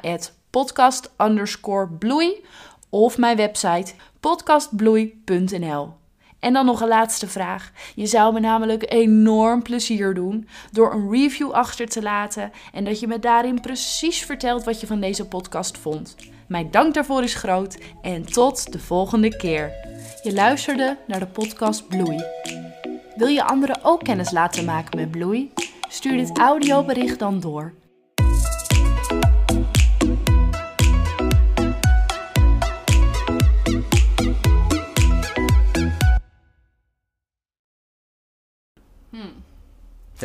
podcast 0.50 1.10
bloei 1.98 2.44
of 2.88 3.18
mijn 3.18 3.36
website 3.36 3.94
podcastbloei.nl. 4.20 6.01
En 6.42 6.52
dan 6.52 6.66
nog 6.66 6.80
een 6.80 6.88
laatste 6.88 7.28
vraag. 7.28 7.72
Je 7.94 8.06
zou 8.06 8.32
me 8.32 8.40
namelijk 8.40 8.92
enorm 8.92 9.62
plezier 9.62 10.14
doen 10.14 10.48
door 10.72 10.92
een 10.92 11.10
review 11.10 11.50
achter 11.50 11.88
te 11.88 12.02
laten 12.02 12.52
en 12.72 12.84
dat 12.84 13.00
je 13.00 13.06
me 13.06 13.18
daarin 13.18 13.60
precies 13.60 14.24
vertelt 14.24 14.64
wat 14.64 14.80
je 14.80 14.86
van 14.86 15.00
deze 15.00 15.26
podcast 15.26 15.78
vond. 15.78 16.16
Mijn 16.46 16.70
dank 16.70 16.94
daarvoor 16.94 17.22
is 17.22 17.34
groot 17.34 17.78
en 18.02 18.24
tot 18.24 18.72
de 18.72 18.78
volgende 18.78 19.36
keer. 19.36 19.72
Je 20.22 20.32
luisterde 20.32 20.96
naar 21.06 21.20
de 21.20 21.26
podcast 21.26 21.88
Bloei. 21.88 22.24
Wil 23.16 23.28
je 23.28 23.44
anderen 23.44 23.84
ook 23.84 24.04
kennis 24.04 24.30
laten 24.30 24.64
maken 24.64 24.98
met 24.98 25.10
Bloei? 25.10 25.52
Stuur 25.88 26.16
dit 26.16 26.38
audiobericht 26.38 27.18
dan 27.18 27.40
door. 27.40 27.72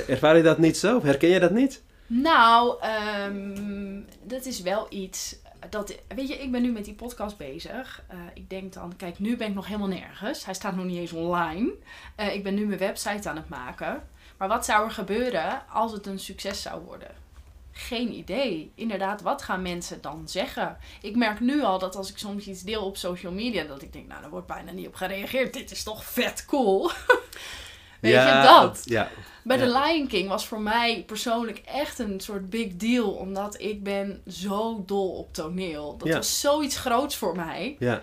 Ervaar 0.08 0.38
je 0.38 0.44
dat 0.44 0.58
niet 0.58 0.78
zo? 0.78 1.04
Herken 1.04 1.30
je 1.30 1.40
dat 1.40 1.52
niet? 1.52 1.84
Nou, 2.08 2.82
ehm, 2.82 4.02
dat 4.24 4.46
is 4.46 4.62
wel 4.62 4.86
iets. 4.90 5.36
Dat, 5.70 5.96
weet 6.08 6.28
je, 6.28 6.38
ik 6.38 6.52
ben 6.52 6.62
nu 6.62 6.72
met 6.72 6.86
die 6.86 6.94
podcast 6.94 7.38
bezig. 7.38 8.04
Eh, 8.08 8.18
ik 8.34 8.50
denk 8.50 8.74
dan, 8.74 8.96
kijk, 8.96 9.20
nu 9.20 9.38
ben 9.38 9.48
ik 9.48 9.54
nog 9.54 9.66
helemaal 9.66 9.88
nergens. 9.88 10.46
Hij 10.46 10.54
staat 10.54 10.76
nog 10.76 10.86
niet 10.86 10.98
eens 10.98 11.12
online. 11.14 11.74
Eh, 12.16 12.36
ik 12.36 12.44
ben 12.44 12.54
nu 12.54 12.66
mijn 12.66 12.80
website 12.80 13.30
aan 13.30 13.36
het 13.36 13.50
maken. 13.50 14.08
Maar 14.38 14.48
wat 14.48 14.66
zou 14.66 14.86
er 14.86 14.92
gebeuren 14.92 15.70
als 15.70 15.92
het 15.92 16.06
een 16.06 16.20
succes 16.20 16.62
zou 16.62 16.82
worden? 16.82 17.12
Geen 17.72 18.14
idee. 18.14 18.72
Inderdaad, 18.76 19.22
wat 19.22 19.42
gaan 19.42 19.62
mensen 19.62 20.02
dan 20.02 20.28
zeggen? 20.28 20.78
Ik 21.02 21.16
merk 21.16 21.40
nu 21.40 21.64
al 21.64 21.80
dat 21.80 21.96
als 21.96 22.10
ik 22.10 22.18
soms 22.18 22.48
iets 22.48 22.64
deel 22.64 22.86
op 22.86 22.98
social 22.98 23.32
media, 23.32 23.64
dat 23.64 23.82
ik 23.82 23.94
denk, 23.94 24.08
nou, 24.08 24.22
daar 24.22 24.30
wordt 24.30 24.48
bijna 24.48 24.72
niet 24.72 24.88
op 24.88 24.96
gereageerd. 24.96 25.54
Dit 25.54 25.72
is 25.72 25.84
toch 25.84 26.06
vet 26.06 26.46
cool. 26.46 26.92
Weet 28.02 28.12
je 28.14 28.42
dat? 28.44 28.82
Ja. 28.86 29.10
Bij 29.44 29.58
The 29.58 29.66
Ja. 29.66 29.84
Lion 29.86 30.08
King 30.08 30.30
was 30.30 30.48
voor 30.48 30.60
mij 30.62 31.04
persoonlijk 31.08 31.58
echt 31.58 32.00
een 32.00 32.20
soort 32.20 32.50
big 32.50 32.76
deal. 32.76 33.10
Omdat 33.12 33.60
ik 33.62 33.84
ben 33.84 34.22
zo 34.28 34.84
dol 34.86 35.10
op 35.12 35.34
toneel. 35.34 35.98
Dat 35.98 36.08
Ja. 36.08 36.16
was 36.16 36.40
zoiets 36.40 36.78
groots 36.78 37.16
voor 37.16 37.36
mij. 37.36 37.76
Ja. 37.80 38.02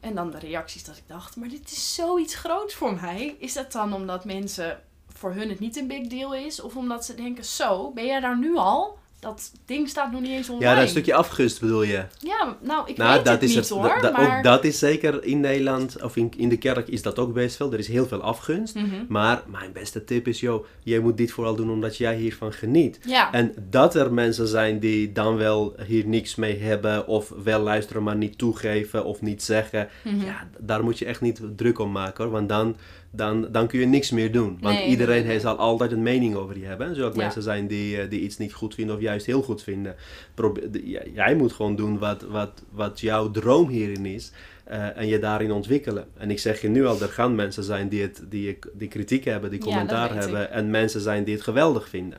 En 0.00 0.14
dan 0.14 0.30
de 0.30 0.38
reacties 0.38 0.84
dat 0.84 0.96
ik 0.96 1.02
dacht, 1.06 1.36
maar 1.36 1.48
dit 1.48 1.70
is 1.70 1.94
zoiets 1.94 2.34
groots 2.34 2.74
voor 2.74 2.94
mij. 3.00 3.36
Is 3.38 3.52
dat 3.52 3.72
dan 3.72 3.92
omdat 3.94 4.24
mensen 4.24 4.80
voor 5.14 5.32
hun 5.32 5.48
het 5.48 5.58
niet 5.60 5.76
een 5.76 5.86
big 5.86 6.06
deal 6.06 6.34
is? 6.34 6.60
Of 6.60 6.76
omdat 6.76 7.04
ze 7.04 7.14
denken, 7.14 7.44
zo, 7.44 7.90
ben 7.90 8.06
jij 8.06 8.20
daar 8.20 8.38
nu 8.38 8.56
al? 8.56 8.98
Dat 9.22 9.52
ding 9.66 9.88
staat 9.88 10.12
nog 10.12 10.20
niet 10.20 10.30
eens 10.30 10.48
online. 10.48 10.70
ja, 10.74 10.80
dat 10.80 10.88
stukje 10.88 11.14
afgunst 11.14 11.60
bedoel 11.60 11.82
je? 11.82 12.04
Ja, 12.18 12.56
nou, 12.62 12.88
ik 12.90 12.96
Nou, 12.96 13.14
weet 13.14 13.24
dat 13.24 13.34
het 13.34 13.42
is 13.42 13.48
niet 13.48 13.58
het. 13.58 13.68
hoor. 13.68 13.98
da- 14.00 14.10
maar... 14.10 14.36
Ook 14.36 14.42
dat 14.44 14.64
is 14.64 14.78
zeker 14.78 15.24
in 15.24 15.40
Nederland, 15.40 16.02
of 16.02 16.16
in, 16.16 16.32
in 16.36 16.48
de 16.48 16.56
kerk 16.58 16.88
is 16.88 17.02
dat 17.02 17.18
ook 17.18 17.32
best 17.32 17.56
veel. 17.56 17.72
Er 17.72 17.78
is 17.78 17.88
heel 17.88 18.06
veel 18.06 18.20
afgunst. 18.20 18.74
Mhm. 18.74 18.86
Maar 19.08 19.42
mijn 19.46 19.72
beste 19.72 20.04
tip 20.04 20.28
is, 20.28 20.40
joh, 20.40 20.64
jij 20.82 20.98
moet 20.98 21.16
dit 21.16 21.30
vooral 21.32 21.54
doen 21.56 21.70
omdat 21.70 21.96
jij 21.96 22.16
hiervan 22.16 22.52
geniet. 22.52 22.98
Ja, 23.06 23.32
En 23.32 23.54
dat 23.70 23.94
er 23.94 24.12
mensen 24.12 24.48
zijn 24.48 24.78
die 24.78 25.12
dan 25.12 25.36
wel 25.36 25.74
hier 25.86 26.06
niks 26.06 26.34
mee 26.34 26.58
hebben, 26.58 27.06
of 27.06 27.32
wel 27.44 27.60
luisteren 27.60 28.02
maar 28.02 28.16
niet 28.16 28.38
toegeven 28.38 29.04
of 29.04 29.20
niet 29.20 29.42
zeggen, 29.42 29.88
Mhm. 30.04 30.24
ja, 30.24 30.48
daar 30.58 30.84
moet 30.84 30.98
je 30.98 31.04
echt 31.04 31.20
niet 31.20 31.40
druk 31.56 31.78
om 31.78 31.92
maken 31.92 32.24
hoor, 32.24 32.32
want 32.32 32.48
dan, 32.48 32.76
dan, 33.14 33.48
dan 33.52 33.66
kun 33.66 33.80
je 33.80 33.86
niks 33.86 34.10
meer 34.10 34.32
doen. 34.32 34.58
Want 34.60 34.74
Nee, 34.78 34.86
iedereen 34.88 35.18
nee, 35.20 35.26
nee. 35.26 35.40
zal 35.40 35.56
altijd 35.56 35.92
een 35.92 36.02
mening 36.02 36.34
over 36.34 36.58
je 36.58 36.64
hebben. 36.64 36.88
Er 36.88 36.94
zullen 36.94 37.08
ook 37.10 37.16
Ja. 37.16 37.22
mensen 37.22 37.42
zijn 37.42 37.66
die, 37.66 38.00
eh, 38.00 38.10
die 38.10 38.20
iets 38.20 38.38
niet 38.38 38.52
goed 38.52 38.74
vinden 38.74 38.96
of 38.96 39.00
juist 39.02 39.26
heel 39.26 39.42
goed 39.42 39.62
vinden. 39.62 39.94
Probe- 40.34 40.70
jij 41.14 41.34
moet 41.36 41.52
gewoon 41.52 41.76
doen 41.76 41.98
wat, 41.98 42.22
wat, 42.22 42.62
wat 42.70 43.00
jouw 43.00 43.30
droom 43.30 43.68
hierin 43.68 44.06
is. 44.06 44.32
eh, 44.64 44.96
en 44.96 45.06
je 45.06 45.18
daarin 45.18 45.52
ontwikkelen. 45.52 46.08
En 46.16 46.30
ik 46.30 46.38
zeg 46.38 46.60
je 46.60 46.68
nu 46.68 46.86
al, 46.86 47.00
er 47.00 47.08
gaan 47.08 47.34
mensen 47.34 47.62
zijn 47.64 47.88
die, 47.88 48.02
het, 48.02 48.22
die, 48.28 48.58
die 48.72 48.88
kritiek 48.88 49.24
hebben, 49.24 49.50
die 49.50 49.60
commentaar 49.60 50.14
hebben. 50.14 50.50
En 50.50 50.70
mensen 50.70 51.00
zijn 51.00 51.24
die 51.24 51.34
het 51.34 51.42
geweldig 51.42 51.88
vinden. 51.88 52.18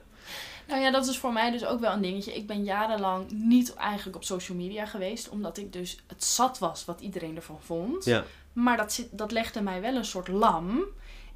Nou 0.67 0.81
ja, 0.81 0.91
dat 0.91 1.07
is 1.07 1.17
voor 1.17 1.33
mij 1.33 1.51
dus 1.51 1.65
ook 1.65 1.79
wel 1.79 1.93
een 1.93 2.01
dingetje. 2.01 2.33
Ik 2.35 2.47
ben 2.47 2.63
jarenlang 2.63 3.25
niet 3.31 3.73
eigenlijk 3.73 4.15
op 4.15 4.23
social 4.23 4.57
media 4.57 4.85
geweest, 4.85 5.29
omdat 5.29 5.57
ik 5.57 5.73
dus 5.73 5.99
het 6.07 6.23
zat 6.23 6.59
was 6.59 6.85
wat 6.85 7.01
iedereen 7.01 7.35
ervan 7.35 7.59
vond. 7.61 8.05
Ja. 8.05 8.23
Maar 8.53 8.77
dat, 8.77 8.93
zit, 8.93 9.07
dat 9.11 9.31
legde 9.31 9.61
mij 9.61 9.81
wel 9.81 9.95
een 9.95 10.05
soort 10.05 10.27
lam. 10.27 10.85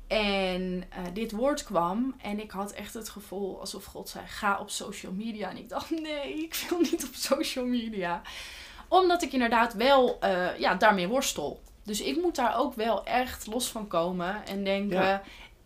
En 0.08 0.84
eh, 0.90 1.04
dit 1.14 1.32
woord 1.32 1.64
kwam 1.64 2.16
en 2.22 2.40
ik 2.40 2.52
had 2.52 2.72
echt 2.72 2.94
het 2.94 3.10
gevoel 3.10 3.60
alsof 3.60 3.86
God 3.86 4.10
zei: 4.10 4.26
ga 4.28 4.60
op 4.60 4.70
social 4.70 5.12
media. 5.12 5.50
En 5.50 5.58
ik 5.58 5.70
dacht: 5.70 5.90
nee, 6.02 6.34
ik 6.44 6.66
wil 6.70 6.80
niet 6.80 7.04
op 7.04 7.14
social 7.14 7.66
media. 7.66 8.22
Omdat 8.88 9.22
ik 9.22 9.34
inderdaad 9.34 9.74
wel 9.74 10.20
eh, 10.20 10.60
ja, 10.60 10.76
daarmee 10.76 11.08
worstel. 11.08 11.62
Dus 11.84 12.02
ik 12.02 12.22
moet 12.22 12.36
daar 12.36 12.58
ook 12.58 12.74
wel 12.74 13.06
echt 13.06 13.48
los 13.48 13.70
van 13.70 13.88
komen 13.88 14.46
en 14.46 14.64
denken: 14.64 15.02
Ja. 15.02 15.22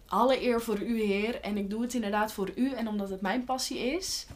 alle 0.08 0.44
eer 0.44 0.62
voor 0.62 0.80
u, 0.82 1.02
Heer. 1.02 1.42
En 1.42 1.58
ik 1.58 1.70
doe 1.70 1.82
het 1.82 1.94
inderdaad 1.94 2.34
voor 2.34 2.52
u 2.56 2.72
en 2.72 2.88
omdat 2.88 3.10
het 3.10 3.22
mijn 3.22 3.44
passie 3.44 3.80
is. 3.80 4.28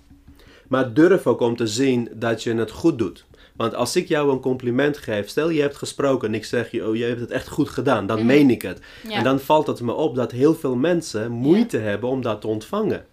Maar 0.68 0.94
durf 0.94 1.28
ook 1.28 1.40
om 1.40 1.56
te 1.56 1.68
zien 1.68 2.10
dat 2.14 2.44
je 2.44 2.54
het 2.56 2.72
goed 2.72 2.98
doet. 2.98 3.26
Want 3.56 3.76
als 3.76 3.96
ik 3.96 4.08
jou 4.08 4.32
een 4.32 4.40
compliment 4.40 4.98
geef, 4.98 5.30
stel 5.30 5.50
je 5.50 5.62
hebt 5.62 5.76
gesproken 5.76 6.28
en 6.28 6.34
ik 6.34 6.46
zeg 6.46 6.72
je, 6.72 6.88
oh 6.88 6.96
je 6.96 7.04
hebt 7.04 7.20
het 7.20 7.32
echt 7.32 7.48
goed 7.48 7.70
gedaan, 7.70 8.08
dan 8.08 8.18
Mhm. 8.18 8.26
meen 8.26 8.50
ik 8.50 8.62
het. 8.62 8.80
Ja. 9.08 9.12
En 9.18 9.24
dan 9.24 9.40
valt 9.40 9.68
het 9.68 9.82
me 9.82 9.94
op 9.94 10.16
dat 10.16 10.32
heel 10.32 10.56
veel 10.56 10.76
mensen 10.76 11.32
moeite 11.32 11.78
hebben 11.78 12.10
om 12.10 12.22
dat 12.22 12.42
te 12.42 12.48
ontvangen. 12.48 13.06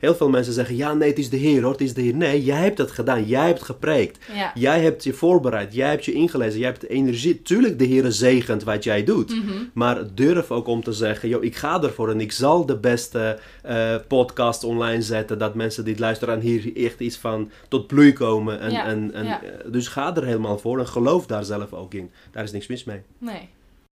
Heel 0.00 0.14
veel 0.14 0.28
mensen 0.28 0.52
zeggen, 0.52 0.76
ja 0.76 0.94
nee, 0.94 1.08
het 1.08 1.18
is 1.18 1.30
de 1.30 1.36
Heer 1.36 1.62
hoor, 1.62 1.72
het 1.72 1.80
is 1.80 1.94
de 1.94 2.00
Heer. 2.00 2.14
Nee, 2.14 2.44
jij 2.44 2.62
hebt 2.62 2.78
het 2.78 2.90
gedaan, 2.90 3.24
jij 3.24 3.46
hebt 3.46 3.62
gepreekt. 3.62 4.18
Ja. 4.34 4.52
Jij 4.54 4.80
hebt 4.82 5.04
je 5.04 5.12
voorbereid, 5.12 5.74
jij 5.74 5.88
hebt 5.88 6.04
je 6.04 6.12
ingelezen, 6.12 6.58
jij 6.58 6.68
hebt 6.68 6.80
de 6.80 6.88
energie. 6.88 7.42
Tuurlijk, 7.42 7.78
de 7.78 7.84
Heer 7.84 8.12
zegent 8.12 8.62
wat 8.64 8.84
jij 8.84 9.04
doet. 9.04 9.30
Mhm. 9.36 9.52
Maar 9.74 10.14
durf 10.14 10.50
ook 10.50 10.66
om 10.66 10.82
te 10.82 10.92
zeggen, 10.92 11.28
joh, 11.28 11.44
ik 11.44 11.56
ga 11.56 11.82
ervoor 11.82 12.10
en 12.10 12.20
ik 12.20 12.32
zal 12.32 12.66
de 12.66 12.76
beste 12.76 13.38
eh, 13.62 13.94
podcast 14.08 14.64
online 14.64 15.02
zetten. 15.02 15.38
Dat 15.38 15.54
mensen 15.54 15.84
dit 15.84 15.98
luisteren 15.98 16.34
en 16.34 16.40
hier 16.40 16.76
echt 16.76 17.00
iets 17.00 17.16
van 17.16 17.50
tot 17.68 17.86
bloei 17.86 18.12
komen. 18.12 18.60
En, 18.60 18.70
Ja, 18.70 18.86
en, 18.86 19.12
en, 19.14 19.24
ja. 19.24 19.42
eh, 19.42 19.72
dus 19.72 19.88
ga 19.88 20.16
er 20.16 20.24
helemaal 20.24 20.58
voor 20.58 20.78
en 20.78 20.88
geloof 20.88 21.26
daar 21.26 21.44
zelf 21.44 21.72
ook 21.72 21.94
in. 21.94 22.10
Daar 22.32 22.44
is 22.44 22.52
niks 22.52 22.66
mis 22.66 22.84
mee. 22.84 23.00
Nee. 23.18 23.48